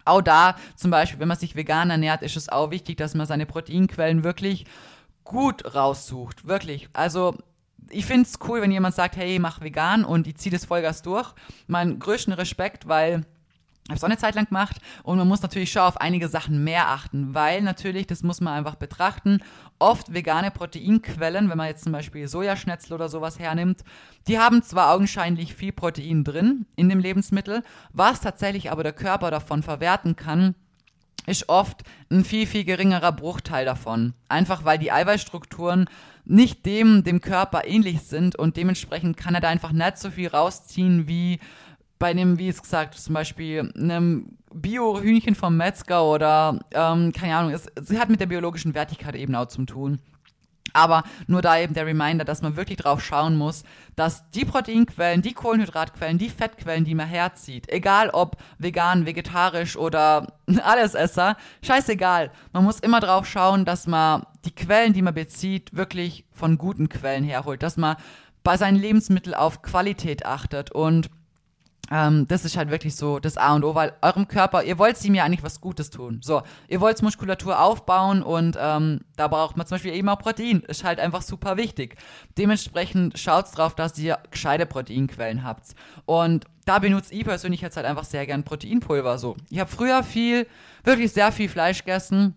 Auch 0.06 0.22
da, 0.22 0.56
zum 0.76 0.92
Beispiel, 0.92 1.20
wenn 1.20 1.30
man 1.30 1.38
sich 1.38 1.56
vegan 1.56 1.90
ernährt, 1.90 2.24
ist 2.24 2.36
es 2.36 2.50
auch 2.50 2.72
wichtig, 2.72 2.98
dass 2.98 3.16
man 3.16 3.26
seine 3.26 3.46
Proteinquellen 3.46 4.24
wirklich 4.24 4.66
gut 5.24 5.76
raussucht. 5.76 6.46
Wirklich. 6.46 6.90
Also, 6.92 7.38
ich 7.90 8.06
finde 8.06 8.28
es 8.28 8.40
cool, 8.48 8.62
wenn 8.62 8.72
jemand 8.72 8.96
sagt, 8.96 9.16
hey, 9.16 9.40
mach 9.40 9.62
vegan 9.62 10.04
und 10.04 10.28
ich 10.28 10.38
ziehe 10.38 10.52
das 10.52 10.66
Vollgas 10.66 11.02
durch. 11.02 11.34
Mein 11.68 12.00
größten 12.00 12.34
Respekt, 12.34 12.88
weil 12.88 13.26
habe 13.90 13.98
es 13.98 14.04
auch 14.04 14.08
eine 14.08 14.18
Zeit 14.18 14.36
lang 14.36 14.46
gemacht 14.46 14.78
und 15.04 15.18
man 15.18 15.28
muss 15.28 15.42
natürlich 15.42 15.72
schon 15.72 15.82
auf 15.82 16.00
einige 16.00 16.30
Sachen 16.30 16.64
mehr 16.64 16.88
achten, 16.88 17.34
weil 17.34 17.62
natürlich, 17.62 18.08
das 18.08 18.24
muss 18.24 18.40
man 18.40 18.54
einfach 18.54 18.76
betrachten, 18.76 19.40
oft 19.78 20.14
vegane 20.14 20.52
Proteinquellen, 20.52 21.50
wenn 21.50 21.58
man 21.58 21.68
jetzt 21.68 21.84
zum 21.84 21.92
Beispiel 21.92 22.28
Sojaschnetzel 22.28 22.94
oder 22.94 23.10
sowas 23.10 23.40
hernimmt, 23.40 23.84
die 24.28 24.40
haben 24.40 24.64
zwar 24.64 24.94
augenscheinlich 24.94 25.54
viel 25.54 25.74
Protein 25.74 26.24
drin 26.24 26.66
in 26.78 26.88
dem 26.88 27.00
Lebensmittel, 27.00 27.62
was 27.92 28.22
tatsächlich 28.22 28.72
aber 28.72 28.84
der 28.84 28.94
Körper 28.94 29.32
davon 29.32 29.64
verwerten 29.64 30.16
kann, 30.16 30.56
ist 31.26 31.50
oft 31.50 31.84
ein 32.10 32.26
viel, 32.26 32.48
viel 32.48 32.66
geringerer 32.66 33.12
Bruchteil 33.12 33.66
davon. 33.66 34.14
Einfach 34.28 34.66
weil 34.66 34.78
die 34.78 34.92
Eiweißstrukturen 34.92 35.90
nicht 36.26 36.66
dem, 36.66 37.04
dem 37.04 37.22
Körper 37.22 37.66
ähnlich 37.66 38.02
sind 38.02 38.36
und 38.36 38.58
dementsprechend 38.58 39.18
kann 39.18 39.36
er 39.36 39.42
da 39.42 39.50
einfach 39.50 39.72
nicht 39.72 39.98
so 39.98 40.10
viel 40.10 40.30
rausziehen 40.30 41.08
wie 41.08 41.40
bei 42.04 42.10
einem, 42.10 42.38
wie 42.38 42.50
es 42.50 42.62
gesagt, 42.62 42.96
zum 42.96 43.14
Beispiel 43.14 43.72
einem 43.78 44.38
Bio-Hühnchen 44.54 45.36
vom 45.36 45.56
Metzger 45.56 46.04
oder, 46.04 46.60
ähm, 46.74 47.14
keine 47.14 47.38
Ahnung, 47.38 47.54
es, 47.54 47.66
es 47.76 47.98
hat 47.98 48.10
mit 48.10 48.20
der 48.20 48.26
biologischen 48.26 48.74
Wertigkeit 48.76 49.16
eben 49.16 49.34
auch 49.36 49.46
zu 49.46 49.64
tun. 49.64 50.00
Aber 50.74 51.04
nur 51.28 51.42
da 51.42 51.58
eben 51.58 51.74
der 51.74 51.86
Reminder, 51.86 52.26
dass 52.26 52.42
man 52.42 52.58
wirklich 52.58 52.80
drauf 52.80 53.02
schauen 53.02 53.38
muss, 53.38 53.64
dass 53.96 54.30
die 54.32 54.44
Proteinquellen, 54.44 55.22
die 55.22 55.32
Kohlenhydratquellen, 55.32 56.18
die 56.18 56.28
Fettquellen, 56.28 56.84
die 56.84 56.94
man 56.94 57.08
herzieht, 57.08 57.70
egal 57.70 58.10
ob 58.10 58.36
vegan, 58.58 59.06
vegetarisch 59.06 59.78
oder 59.78 60.28
Allesesser, 60.62 61.38
scheißegal. 61.62 62.32
Man 62.52 62.66
muss 62.66 62.82
immer 62.82 63.00
drauf 63.00 63.26
schauen, 63.26 63.64
dass 63.64 63.88
man 63.88 64.24
die 64.44 64.54
Quellen, 64.54 64.92
die 64.92 65.04
man 65.04 65.14
bezieht, 65.14 65.74
wirklich 65.74 66.26
von 66.34 66.58
guten 66.58 66.90
Quellen 66.90 67.24
herholt, 67.24 67.64
dass 67.64 67.78
man 67.78 67.96
bei 68.44 68.58
seinen 68.58 68.76
Lebensmitteln 68.76 69.36
auf 69.36 69.62
Qualität 69.62 70.26
achtet 70.26 70.70
und 70.70 71.10
ähm, 71.92 72.28
das 72.28 72.46
ist 72.46 72.56
halt 72.56 72.70
wirklich 72.70 72.96
so 72.96 73.20
das 73.20 73.38
A 73.38 73.54
und 73.56 73.64
O, 73.64 73.76
weil 73.76 73.94
eurem 74.02 74.28
Körper, 74.28 74.64
ihr 74.64 74.80
wollt 74.80 75.04
ihm 75.04 75.16
ja 75.16 75.26
eigentlich 75.26 75.44
was 75.44 75.60
Gutes 75.60 75.90
tun. 75.90 76.20
So, 76.24 76.42
ihr 76.68 76.80
wollt 76.80 77.02
Muskulatur 77.02 77.60
aufbauen 77.60 78.24
und 78.24 78.58
ähm, 78.60 79.02
da 79.18 79.28
braucht 79.28 79.58
man 79.58 79.68
zum 79.68 79.76
Beispiel 79.76 79.94
eben 79.94 80.08
auch 80.10 80.20
Protein. 80.20 80.62
Ist 80.62 80.84
halt 80.84 81.00
einfach 81.00 81.22
super 81.22 81.58
wichtig. 81.58 81.98
Dementsprechend 82.38 83.20
schaut 83.20 83.46
drauf, 83.56 83.76
dass 83.76 83.98
ihr 84.00 84.18
gescheite 84.32 84.66
Proteinquellen 84.66 85.44
habt. 85.44 85.76
Und 86.06 86.46
da 86.66 86.80
benutze 86.80 87.14
ich 87.14 87.26
persönlich 87.26 87.62
jetzt 87.62 87.76
halt 87.76 87.86
einfach 87.86 88.06
sehr 88.06 88.26
gern 88.26 88.44
Proteinpulver. 88.44 89.18
So, 89.18 89.36
ich 89.50 89.60
habe 89.60 89.70
früher 89.70 90.04
viel, 90.04 90.48
wirklich 90.86 91.12
sehr 91.12 91.32
viel 91.34 91.50
Fleisch 91.50 91.80
gegessen 91.80 92.36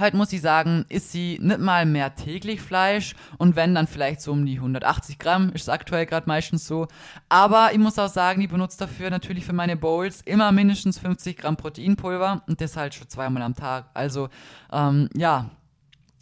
Heute 0.00 0.16
muss 0.16 0.32
ich 0.32 0.40
sagen, 0.40 0.86
ist 0.88 1.12
sie 1.12 1.38
nicht 1.42 1.58
mal 1.58 1.84
mehr 1.84 2.14
täglich 2.14 2.62
Fleisch 2.62 3.14
und 3.36 3.56
wenn, 3.56 3.74
dann 3.74 3.86
vielleicht 3.86 4.22
so 4.22 4.32
um 4.32 4.46
die 4.46 4.56
180 4.56 5.18
Gramm, 5.18 5.50
ist 5.50 5.68
aktuell 5.68 6.06
gerade 6.06 6.26
meistens 6.26 6.66
so. 6.66 6.88
Aber 7.28 7.70
ich 7.72 7.78
muss 7.78 7.98
auch 7.98 8.08
sagen, 8.08 8.40
ich 8.40 8.48
benutze 8.48 8.78
dafür 8.78 9.10
natürlich 9.10 9.44
für 9.44 9.52
meine 9.52 9.76
Bowls 9.76 10.22
immer 10.22 10.50
mindestens 10.50 10.98
50 10.98 11.36
Gramm 11.36 11.56
Proteinpulver 11.56 12.42
und 12.46 12.60
das 12.60 12.76
halt 12.76 12.94
schon 12.94 13.08
zweimal 13.08 13.42
am 13.42 13.54
Tag. 13.54 13.90
Also, 13.92 14.30
ähm, 14.72 15.10
ja, 15.14 15.50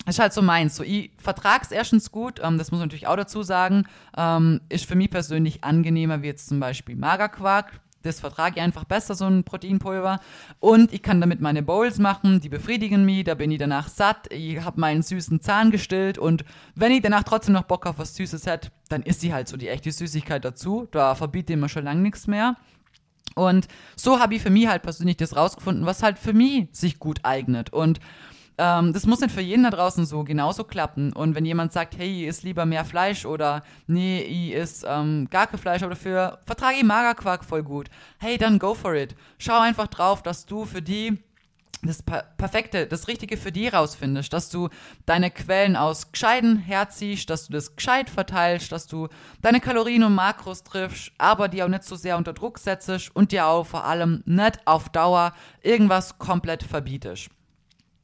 ist 0.07 0.19
halt 0.19 0.33
so 0.33 0.43
meins. 0.43 0.75
So, 0.75 0.83
ich 0.83 1.13
vertrag's 1.19 1.71
erstens 1.71 2.11
gut, 2.11 2.41
ähm, 2.43 2.59
das 2.59 2.73
muss 2.73 2.81
man 2.81 2.89
natürlich 2.89 3.07
auch 3.07 3.17
dazu 3.17 3.43
sagen. 3.43 3.85
Ähm, 4.17 4.61
ist 4.69 4.87
für 4.87 4.97
mich 4.97 5.11
persönlich 5.11 5.63
angenehmer 5.63 6.23
wie 6.23 6.27
jetzt 6.27 6.49
zum 6.49 6.59
Beispiel 6.59 6.97
Magerquark 6.97 7.81
das 8.03 8.21
vertrage 8.21 8.57
ich 8.57 8.63
einfach 8.63 8.85
besser, 8.85 9.15
so 9.15 9.27
ein 9.27 9.45
Proteinpulver. 9.45 10.21
Und 10.59 10.93
ich 10.93 11.03
kann 11.03 11.21
damit 11.21 11.41
meine 11.41 11.63
Bowls 11.63 11.99
machen, 11.99 12.41
die 12.41 12.49
befriedigen 12.49 13.05
mich, 13.05 13.25
da 13.25 13.35
bin 13.35 13.51
ich 13.51 13.59
danach 13.59 13.89
satt, 13.89 14.33
ich 14.33 14.63
habe 14.63 14.81
meinen 14.81 15.03
süßen 15.03 15.41
Zahn 15.41 15.71
gestillt 15.71 16.19
und 16.19 16.45
wenn 16.75 16.93
ich 16.93 17.03
danach 17.03 17.25
trotzdem 17.25 17.55
noch 17.55 17.65
Bock 17.65 17.87
auf 17.87 17.99
was 17.99 18.15
Süßes 18.15 18.47
hätte, 18.47 18.71
dann 18.89 19.03
ist 19.03 19.21
sie 19.21 19.33
halt 19.33 19.49
so 19.49 19.57
die 19.57 19.69
echte 19.69 19.93
Süßigkeit 19.93 20.45
dazu. 20.45 20.89
Da 20.91 21.15
verbiete 21.15 21.53
ich 21.53 21.59
mir 21.59 21.69
schon 21.69 21.85
lange 21.85 22.01
nichts 22.01 22.27
mehr. 22.27 22.57
Und 23.35 23.69
so 23.97 24.19
habe 24.19 24.35
ich 24.35 24.43
für 24.43 24.51
mich 24.51 24.67
halt 24.67 24.83
persönlich 24.83 25.17
das 25.17 25.37
rausgefunden, 25.37 25.87
was 25.87 26.03
halt 26.03 26.19
für 26.19 26.33
mich 26.33 26.69
sich 26.73 26.99
gut 26.99 27.21
eignet. 27.23 27.73
Und 27.73 28.01
ähm, 28.61 28.93
das 28.93 29.07
muss 29.07 29.21
nicht 29.21 29.33
für 29.33 29.41
jeden 29.41 29.65
da 29.65 29.71
draußen 29.71 30.05
so 30.05 30.23
genauso 30.23 30.65
klappen. 30.65 31.13
Und 31.13 31.35
wenn 31.35 31.47
jemand 31.47 31.73
sagt, 31.73 31.97
hey, 31.97 32.23
ich 32.23 32.29
isst 32.29 32.43
lieber 32.43 32.67
mehr 32.67 32.85
Fleisch 32.85 33.25
oder 33.25 33.63
nee, 33.87 34.21
ich 34.21 34.53
isst 34.53 34.85
ähm, 34.87 35.29
gar 35.31 35.47
kein 35.47 35.59
Fleisch, 35.59 35.83
aber 35.83 35.95
dafür 35.95 36.39
vertrage 36.45 36.77
ich 36.77 36.85
Magerquark 36.85 37.45
voll 37.45 37.63
gut. 37.63 37.89
Hey, 38.19 38.37
dann 38.37 38.59
go 38.59 38.75
for 38.75 38.95
it. 38.95 39.17
Schau 39.39 39.59
einfach 39.59 39.87
drauf, 39.87 40.23
dass 40.23 40.45
du 40.45 40.67
für 40.67 40.83
die 40.83 41.19
das 41.83 42.03
Perfekte, 42.03 42.87
das 42.87 43.09
Richtige 43.09 43.39
für 43.39 43.53
die 43.53 43.69
rausfindest, 43.69 44.31
dass 44.35 44.51
du 44.51 44.69
deine 45.07 45.31
Quellen 45.31 45.77
aus 45.77 46.13
Gescheiden 46.13 46.59
herziehst, 46.59 47.31
dass 47.31 47.47
du 47.47 47.55
das 47.55 47.75
gescheit 47.75 48.11
verteilst, 48.11 48.71
dass 48.71 48.87
du 48.87 49.09
deine 49.41 49.61
Kalorien 49.61 50.05
und 50.05 50.15
Makros 50.15 50.63
triffst, 50.63 51.11
aber 51.17 51.49
die 51.49 51.63
auch 51.63 51.69
nicht 51.69 51.85
so 51.85 51.97
sehr 51.97 52.19
unter 52.19 52.35
Druck 52.35 52.59
setzt 52.59 52.91
und 53.15 53.33
dir 53.33 53.47
auch 53.47 53.65
vor 53.65 53.85
allem 53.85 54.23
nicht 54.27 54.61
auf 54.67 54.91
Dauer 54.91 55.33
irgendwas 55.63 56.19
komplett 56.19 56.63
verbietest. 56.63 57.31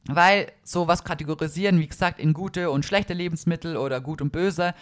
Weil 0.09 0.51
sowas 0.63 1.03
kategorisieren, 1.03 1.79
wie 1.79 1.87
gesagt, 1.87 2.19
in 2.19 2.33
gute 2.33 2.71
und 2.71 2.85
schlechte 2.85 3.13
Lebensmittel 3.13 3.75
oder 3.75 3.99
gut 3.99 4.21
und 4.21 4.31
böse, 4.31 4.73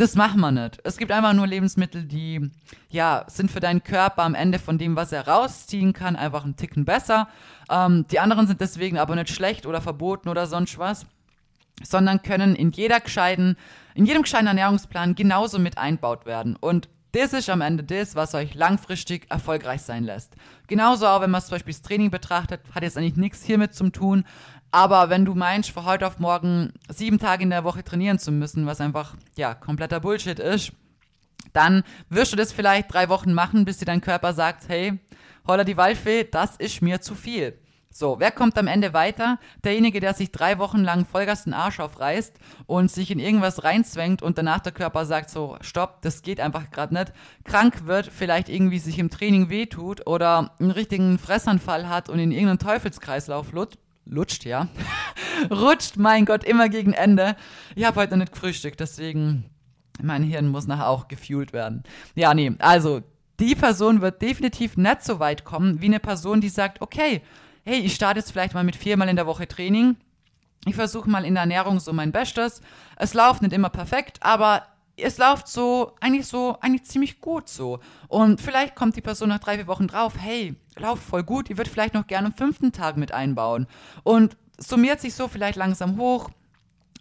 das 0.00 0.14
machen 0.14 0.40
wir 0.40 0.50
nicht. 0.50 0.80
Es 0.82 0.96
gibt 0.96 1.12
einfach 1.12 1.34
nur 1.34 1.46
Lebensmittel, 1.46 2.04
die, 2.04 2.50
ja, 2.88 3.26
sind 3.28 3.50
für 3.50 3.60
deinen 3.60 3.84
Körper 3.84 4.22
am 4.22 4.34
Ende 4.34 4.58
von 4.58 4.78
dem, 4.78 4.96
was 4.96 5.12
er 5.12 5.28
rausziehen 5.28 5.92
kann, 5.92 6.16
einfach 6.16 6.44
einen 6.44 6.56
Ticken 6.56 6.86
besser. 6.86 7.28
Ähm, 7.68 8.06
die 8.10 8.18
anderen 8.18 8.46
sind 8.46 8.62
deswegen 8.62 8.96
aber 8.96 9.14
nicht 9.14 9.28
schlecht 9.28 9.66
oder 9.66 9.82
verboten 9.82 10.30
oder 10.30 10.46
sonst 10.46 10.78
was, 10.78 11.04
sondern 11.82 12.22
können 12.22 12.56
in 12.56 12.70
jeder 12.70 13.00
gescheiten, 13.00 13.56
in 13.94 14.06
jedem 14.06 14.22
gescheiten 14.22 14.46
Ernährungsplan 14.46 15.14
genauso 15.14 15.58
mit 15.58 15.76
einbaut 15.76 16.24
werden. 16.24 16.56
Und 16.56 16.88
das 17.12 17.32
ist 17.32 17.50
am 17.50 17.60
Ende 17.60 17.82
das, 17.82 18.14
was 18.14 18.34
euch 18.34 18.54
langfristig 18.54 19.26
erfolgreich 19.30 19.82
sein 19.82 20.04
lässt. 20.04 20.34
Genauso 20.68 21.06
auch, 21.08 21.20
wenn 21.20 21.30
man 21.30 21.42
zum 21.42 21.50
Beispiel 21.50 21.74
das 21.74 21.82
Training 21.82 22.10
betrachtet, 22.10 22.60
hat 22.74 22.84
jetzt 22.84 22.96
eigentlich 22.96 23.16
nichts 23.16 23.44
hiermit 23.44 23.74
zu 23.74 23.90
tun, 23.90 24.24
aber 24.72 25.10
wenn 25.10 25.24
du 25.24 25.34
meinst, 25.34 25.70
von 25.70 25.84
heute 25.84 26.06
auf 26.06 26.18
morgen 26.18 26.72
sieben 26.88 27.18
Tage 27.18 27.42
in 27.42 27.50
der 27.50 27.64
Woche 27.64 27.82
trainieren 27.82 28.18
zu 28.18 28.30
müssen, 28.30 28.66
was 28.66 28.80
einfach, 28.80 29.16
ja, 29.36 29.54
kompletter 29.54 30.00
Bullshit 30.00 30.38
ist, 30.38 30.72
dann 31.52 31.82
wirst 32.08 32.32
du 32.32 32.36
das 32.36 32.52
vielleicht 32.52 32.92
drei 32.92 33.08
Wochen 33.08 33.32
machen, 33.32 33.64
bis 33.64 33.78
dir 33.78 33.86
dein 33.86 34.00
Körper 34.00 34.32
sagt, 34.32 34.68
hey, 34.68 34.98
holla 35.46 35.64
die 35.64 35.76
Waldfee, 35.76 36.24
das 36.24 36.56
ist 36.56 36.82
mir 36.82 37.00
zu 37.00 37.14
viel. 37.14 37.58
So, 37.92 38.20
wer 38.20 38.30
kommt 38.30 38.56
am 38.56 38.68
Ende 38.68 38.92
weiter? 38.92 39.40
Derjenige, 39.64 39.98
der 39.98 40.14
sich 40.14 40.30
drei 40.30 40.58
Wochen 40.58 40.78
lang 40.78 41.06
Vollgas 41.06 41.42
den 41.42 41.54
Arsch 41.54 41.80
aufreißt 41.80 42.38
und 42.66 42.88
sich 42.88 43.10
in 43.10 43.18
irgendwas 43.18 43.64
reinzwängt 43.64 44.22
und 44.22 44.38
danach 44.38 44.60
der 44.60 44.70
Körper 44.70 45.04
sagt 45.06 45.28
so, 45.28 45.56
stopp, 45.60 46.00
das 46.02 46.22
geht 46.22 46.38
einfach 46.38 46.70
gerade 46.70 46.94
nicht, 46.94 47.12
krank 47.42 47.86
wird, 47.86 48.06
vielleicht 48.06 48.48
irgendwie 48.48 48.78
sich 48.78 49.00
im 49.00 49.10
Training 49.10 49.50
wehtut 49.50 50.06
oder 50.06 50.54
einen 50.60 50.70
richtigen 50.70 51.18
Fressanfall 51.18 51.88
hat 51.88 52.08
und 52.08 52.20
in 52.20 52.30
irgendeinen 52.30 52.60
Teufelskreislauf 52.60 53.50
lutscht, 53.50 53.78
ja. 54.44 54.68
Rutscht, 55.50 55.96
mein 55.96 56.24
Gott, 56.24 56.44
immer 56.44 56.68
gegen 56.68 56.92
Ende. 56.92 57.36
Ich 57.74 57.84
habe 57.84 58.00
heute 58.00 58.12
noch 58.12 58.18
nicht 58.18 58.32
gefrühstückt, 58.32 58.80
deswegen 58.80 59.44
mein 60.02 60.22
Hirn 60.22 60.48
muss 60.48 60.66
nachher 60.66 60.88
auch 60.88 61.08
gefühlt 61.08 61.52
werden. 61.52 61.84
Ja, 62.14 62.34
nee, 62.34 62.52
also 62.58 63.02
die 63.38 63.54
Person 63.54 64.00
wird 64.00 64.20
definitiv 64.20 64.76
nicht 64.76 65.02
so 65.02 65.18
weit 65.18 65.44
kommen 65.44 65.80
wie 65.80 65.86
eine 65.86 66.00
Person, 66.00 66.40
die 66.40 66.48
sagt, 66.48 66.80
okay, 66.82 67.22
hey, 67.64 67.78
ich 67.80 67.94
starte 67.94 68.20
jetzt 68.20 68.32
vielleicht 68.32 68.54
mal 68.54 68.64
mit 68.64 68.76
viermal 68.76 69.08
in 69.08 69.16
der 69.16 69.26
Woche 69.26 69.48
Training. 69.48 69.96
Ich 70.66 70.74
versuche 70.74 71.08
mal 71.08 71.24
in 71.24 71.34
der 71.34 71.42
Ernährung 71.42 71.80
so 71.80 71.92
mein 71.92 72.12
Bestes. 72.12 72.60
Es 72.96 73.14
läuft 73.14 73.42
nicht 73.42 73.54
immer 73.54 73.70
perfekt, 73.70 74.18
aber 74.20 74.64
es 75.02 75.18
läuft 75.18 75.48
so, 75.48 75.92
eigentlich 76.00 76.26
so, 76.26 76.56
eigentlich 76.60 76.84
ziemlich 76.84 77.20
gut 77.20 77.48
so. 77.48 77.80
Und 78.08 78.40
vielleicht 78.40 78.74
kommt 78.74 78.96
die 78.96 79.00
Person 79.00 79.28
nach 79.28 79.38
drei, 79.38 79.56
vier 79.56 79.66
Wochen 79.66 79.86
drauf, 79.86 80.14
hey, 80.18 80.54
läuft 80.76 81.02
voll 81.02 81.22
gut, 81.22 81.48
die 81.48 81.58
wird 81.58 81.68
vielleicht 81.68 81.94
noch 81.94 82.06
gerne 82.06 82.28
am 82.28 82.34
fünften 82.34 82.72
Tag 82.72 82.96
mit 82.96 83.12
einbauen. 83.12 83.66
Und 84.02 84.36
summiert 84.58 85.00
sich 85.00 85.14
so 85.14 85.28
vielleicht 85.28 85.56
langsam 85.56 85.98
hoch, 85.98 86.30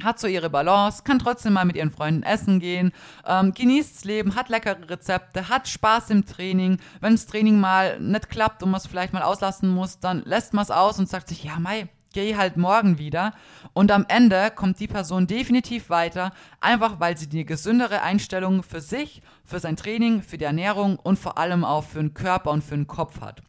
hat 0.04 0.20
so 0.20 0.28
ihre 0.28 0.50
Balance, 0.50 1.04
kann 1.04 1.20
trotzdem 1.20 1.54
mal 1.54 1.66
mit 1.66 1.76
ihren 1.76 1.92
Freunden 1.92 2.24
essen 2.24 2.60
gehen, 2.60 2.94
ähm, 3.26 3.54
genießt 3.54 3.98
das 3.98 4.06
Leben, 4.06 4.36
hat 4.36 4.50
leckere 4.50 4.90
Rezepte, 4.90 5.50
hat 5.50 5.68
Spaß 5.68 6.10
im 6.12 6.26
Training. 6.26 6.80
Wenn 7.02 7.14
das 7.14 7.26
Training 7.26 7.60
mal 7.60 8.00
nicht 8.00 8.30
klappt 8.30 8.64
und 8.64 8.72
man 8.72 8.80
es 8.80 8.88
vielleicht 8.88 9.14
mal 9.14 9.24
auslassen 9.24 9.70
muss, 9.70 10.00
dann 10.00 10.24
lässt 10.24 10.54
man 10.54 10.64
es 10.64 10.72
aus 10.72 11.00
und 11.00 11.10
sagt 11.10 11.28
sich, 11.28 11.44
ja, 11.44 11.60
Mai, 11.60 11.90
geh 12.20 12.36
halt 12.36 12.58
morgen 12.58 12.98
wieder. 12.98 13.34
Und 13.72 13.92
am 13.92 14.06
Ende 14.10 14.52
kommt 14.54 14.80
die 14.82 14.88
Person 14.88 15.26
definitiv 15.26 15.90
weiter, 15.90 16.34
einfach 16.60 17.00
weil 17.00 17.18
sie 17.18 17.28
die 17.28 17.46
gesündere 17.46 18.02
Einstellung 18.02 18.62
für 18.62 18.82
sich, 18.82 19.22
für 19.46 19.60
sein 19.60 19.78
Training, 19.78 20.22
für 20.22 20.38
die 20.38 20.44
Ernährung 20.44 20.98
und 20.98 21.18
vor 21.18 21.38
allem 21.38 21.64
auch 21.64 21.86
für 21.86 22.00
den 22.00 22.14
Körper 22.14 22.52
und 22.52 22.62
für 22.62 22.76
den 22.76 22.88
Kopf 22.88 23.22
hat. 23.22 23.42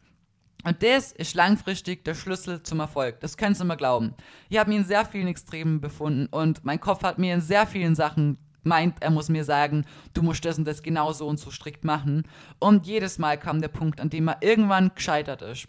Und 0.63 0.81
das 0.83 1.11
ist 1.11 1.35
langfristig 1.35 2.05
der 2.05 2.15
Schlüssel 2.15 2.63
zum 2.63 2.79
Erfolg. 2.79 3.19
Das 3.19 3.35
könnt 3.35 3.59
ihr 3.59 3.65
mir 3.65 3.75
glauben. 3.75 4.13
Ich 4.47 4.57
habe 4.57 4.69
mich 4.69 4.79
in 4.79 4.85
sehr 4.85 5.05
vielen 5.05 5.27
Extremen 5.27 5.81
befunden 5.81 6.27
und 6.27 6.63
mein 6.63 6.79
Kopf 6.79 7.03
hat 7.03 7.19
mir 7.19 7.33
in 7.33 7.41
sehr 7.41 7.67
vielen 7.67 7.95
Sachen 7.95 8.37
meint, 8.63 9.01
er 9.01 9.09
muss 9.09 9.27
mir 9.27 9.43
sagen, 9.43 9.85
du 10.13 10.21
musst 10.21 10.45
das 10.45 10.57
und 10.57 10.65
das 10.65 10.81
genauso 10.81 11.27
und 11.27 11.39
so 11.39 11.51
strikt 11.51 11.83
machen. 11.83 12.23
Und 12.59 12.85
jedes 12.85 13.17
Mal 13.17 13.37
kam 13.37 13.59
der 13.59 13.69
Punkt, 13.69 13.99
an 13.99 14.09
dem 14.09 14.29
er 14.29 14.37
irgendwann 14.41 14.91
gescheitert 14.95 15.41
ist. 15.41 15.67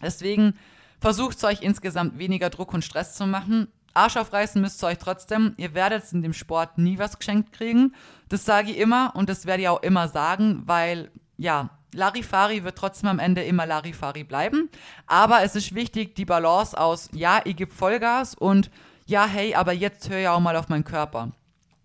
Deswegen 0.00 0.54
versucht 1.02 1.42
euch 1.44 1.62
insgesamt 1.62 2.16
weniger 2.18 2.48
Druck 2.48 2.72
und 2.72 2.84
Stress 2.84 3.14
zu 3.14 3.26
machen. 3.26 3.68
Arsch 3.92 4.16
aufreißen 4.16 4.62
müsst 4.62 4.82
ihr 4.82 4.86
euch 4.86 4.98
trotzdem. 4.98 5.52
Ihr 5.58 5.74
werdet 5.74 6.10
in 6.12 6.22
dem 6.22 6.32
Sport 6.32 6.78
nie 6.78 6.98
was 6.98 7.18
geschenkt 7.18 7.52
kriegen. 7.52 7.94
Das 8.28 8.44
sage 8.44 8.70
ich 8.70 8.78
immer 8.78 9.12
und 9.14 9.28
das 9.28 9.44
werde 9.44 9.62
ich 9.62 9.68
auch 9.68 9.82
immer 9.82 10.08
sagen, 10.08 10.62
weil, 10.64 11.10
ja, 11.36 11.70
Larifari 11.92 12.64
wird 12.64 12.78
trotzdem 12.78 13.10
am 13.10 13.18
Ende 13.18 13.42
immer 13.42 13.66
Larifari 13.66 14.24
bleiben. 14.24 14.70
Aber 15.06 15.42
es 15.42 15.56
ist 15.56 15.74
wichtig, 15.74 16.14
die 16.14 16.24
Balance 16.24 16.78
aus, 16.78 17.10
ja, 17.12 17.40
ich 17.44 17.56
gebe 17.56 17.74
Vollgas 17.74 18.34
und 18.34 18.70
ja, 19.04 19.26
hey, 19.26 19.54
aber 19.54 19.72
jetzt 19.72 20.08
höre 20.08 20.20
ich 20.20 20.28
auch 20.28 20.40
mal 20.40 20.56
auf 20.56 20.68
meinen 20.68 20.84
Körper. 20.84 21.32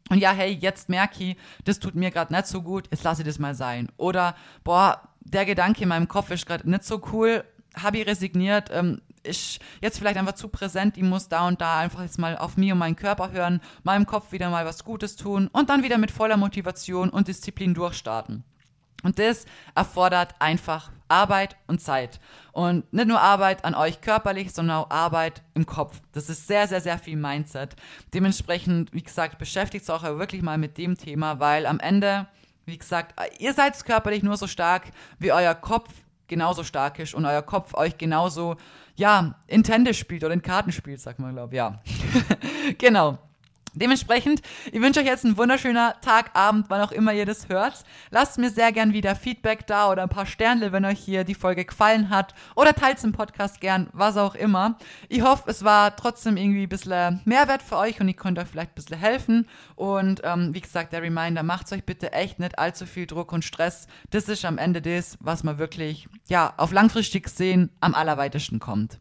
Und 0.09 0.19
ja, 0.19 0.31
hey, 0.31 0.53
jetzt 0.53 0.87
merke 0.87 1.23
ich, 1.23 1.37
das 1.65 1.79
tut 1.79 1.95
mir 1.95 2.11
gerade 2.11 2.33
nicht 2.33 2.47
so 2.47 2.61
gut, 2.61 2.87
jetzt 2.91 3.03
lasse 3.03 3.23
ich 3.23 3.27
das 3.27 3.39
mal 3.39 3.55
sein. 3.55 3.89
Oder, 3.97 4.35
boah, 4.63 5.01
der 5.19 5.45
Gedanke 5.45 5.83
in 5.83 5.89
meinem 5.89 6.07
Kopf 6.07 6.31
ist 6.31 6.45
gerade 6.45 6.69
nicht 6.69 6.85
so 6.85 7.01
cool, 7.11 7.43
habe 7.75 7.97
ich 7.97 8.07
resigniert, 8.07 8.69
ähm, 8.71 9.01
ist 9.27 9.59
jetzt 9.81 9.99
vielleicht 9.99 10.17
einfach 10.17 10.33
zu 10.33 10.47
präsent, 10.47 10.97
ich 10.97 11.03
muss 11.03 11.29
da 11.29 11.47
und 11.47 11.61
da 11.61 11.79
einfach 11.79 12.01
jetzt 12.01 12.19
mal 12.19 12.37
auf 12.37 12.57
mich 12.57 12.71
und 12.71 12.77
meinen 12.77 12.95
Körper 12.95 13.31
hören, 13.31 13.61
meinem 13.83 14.05
Kopf 14.05 14.31
wieder 14.31 14.49
mal 14.49 14.65
was 14.65 14.83
Gutes 14.83 15.15
tun 15.15 15.49
und 15.51 15.69
dann 15.69 15.83
wieder 15.83 15.97
mit 15.97 16.11
voller 16.11 16.37
Motivation 16.37 17.09
und 17.09 17.27
Disziplin 17.27 17.73
durchstarten. 17.73 18.43
Und 19.03 19.19
das 19.19 19.45
erfordert 19.75 20.35
einfach 20.39 20.91
Arbeit 21.07 21.55
und 21.67 21.81
Zeit. 21.81 22.19
Und 22.51 22.91
nicht 22.91 23.07
nur 23.07 23.21
Arbeit 23.21 23.63
an 23.63 23.75
euch 23.75 24.01
körperlich, 24.01 24.51
sondern 24.51 24.77
auch 24.77 24.89
Arbeit 24.89 25.43
im 25.53 25.65
Kopf. 25.65 26.01
Das 26.11 26.29
ist 26.29 26.47
sehr, 26.47 26.67
sehr, 26.67 26.81
sehr 26.81 26.97
viel 26.97 27.15
Mindset. 27.15 27.75
Dementsprechend, 28.13 28.93
wie 28.93 29.03
gesagt, 29.03 29.37
beschäftigt 29.37 29.89
euch 29.89 30.03
auch 30.03 30.17
wirklich 30.17 30.41
mal 30.41 30.57
mit 30.57 30.77
dem 30.77 30.97
Thema, 30.97 31.39
weil 31.39 31.65
am 31.65 31.79
Ende, 31.79 32.27
wie 32.65 32.77
gesagt, 32.77 33.15
ihr 33.39 33.53
seid 33.53 33.83
körperlich 33.85 34.23
nur 34.23 34.35
so 34.35 34.47
stark, 34.47 34.91
wie 35.19 35.31
euer 35.31 35.55
Kopf 35.55 35.89
genauso 36.27 36.63
stark 36.63 36.99
ist 36.99 37.13
und 37.13 37.25
euer 37.25 37.41
Kopf 37.41 37.73
euch 37.73 37.97
genauso, 37.97 38.57
ja, 38.97 39.35
in 39.47 39.63
Tende 39.63 39.93
spielt 39.93 40.23
oder 40.23 40.33
in 40.33 40.41
Karten 40.41 40.71
spielt, 40.71 40.99
sagt 40.99 41.19
man, 41.19 41.33
glaube 41.33 41.53
ich. 41.53 41.57
Ja. 41.57 41.81
genau. 42.77 43.19
Dementsprechend, 43.79 44.41
ich 44.71 44.81
wünsche 44.81 44.99
euch 44.99 45.05
jetzt 45.05 45.25
einen 45.25 45.37
wunderschönen 45.37 45.91
Tag, 46.01 46.31
Abend, 46.33 46.65
wann 46.69 46.81
auch 46.81 46.91
immer 46.91 47.13
ihr 47.13 47.25
das 47.25 47.49
hört. 47.49 47.83
Lasst 48.09 48.37
mir 48.37 48.49
sehr 48.49 48.71
gern 48.71 48.93
wieder 48.93 49.15
Feedback 49.15 49.67
da 49.67 49.91
oder 49.91 50.03
ein 50.03 50.09
paar 50.09 50.25
Sterne, 50.25 50.71
wenn 50.71 50.85
euch 50.85 50.99
hier 50.99 51.23
die 51.23 51.35
Folge 51.35 51.65
gefallen 51.65 52.09
hat. 52.09 52.33
Oder 52.55 52.73
teilt 52.73 53.01
den 53.03 53.11
Podcast 53.11 53.61
gern, 53.61 53.87
was 53.93 54.17
auch 54.17 54.35
immer. 54.35 54.77
Ich 55.09 55.21
hoffe, 55.21 55.43
es 55.47 55.63
war 55.63 55.95
trotzdem 55.95 56.37
irgendwie 56.37 56.63
ein 56.63 56.69
bisschen 56.69 57.21
Mehrwert 57.25 57.61
für 57.61 57.77
euch 57.77 57.99
und 58.01 58.07
ich 58.07 58.17
konnte 58.17 58.41
euch 58.41 58.47
vielleicht 58.47 58.71
ein 58.71 58.75
bisschen 58.75 58.97
helfen. 58.97 59.47
Und 59.75 60.21
ähm, 60.23 60.53
wie 60.53 60.61
gesagt, 60.61 60.93
der 60.93 61.01
Reminder, 61.01 61.43
macht 61.43 61.71
euch 61.71 61.83
bitte 61.83 62.13
echt 62.13 62.39
nicht 62.39 62.57
allzu 62.57 62.85
viel 62.85 63.05
Druck 63.05 63.31
und 63.31 63.45
Stress. 63.45 63.87
Das 64.09 64.29
ist 64.29 64.45
am 64.45 64.57
Ende 64.57 64.81
das, 64.81 65.17
was 65.19 65.43
man 65.43 65.57
wirklich, 65.57 66.07
ja, 66.27 66.53
auf 66.57 66.71
langfristig 66.71 67.29
sehen 67.29 67.69
am 67.79 67.93
allerweitesten 67.93 68.59
kommt. 68.59 68.99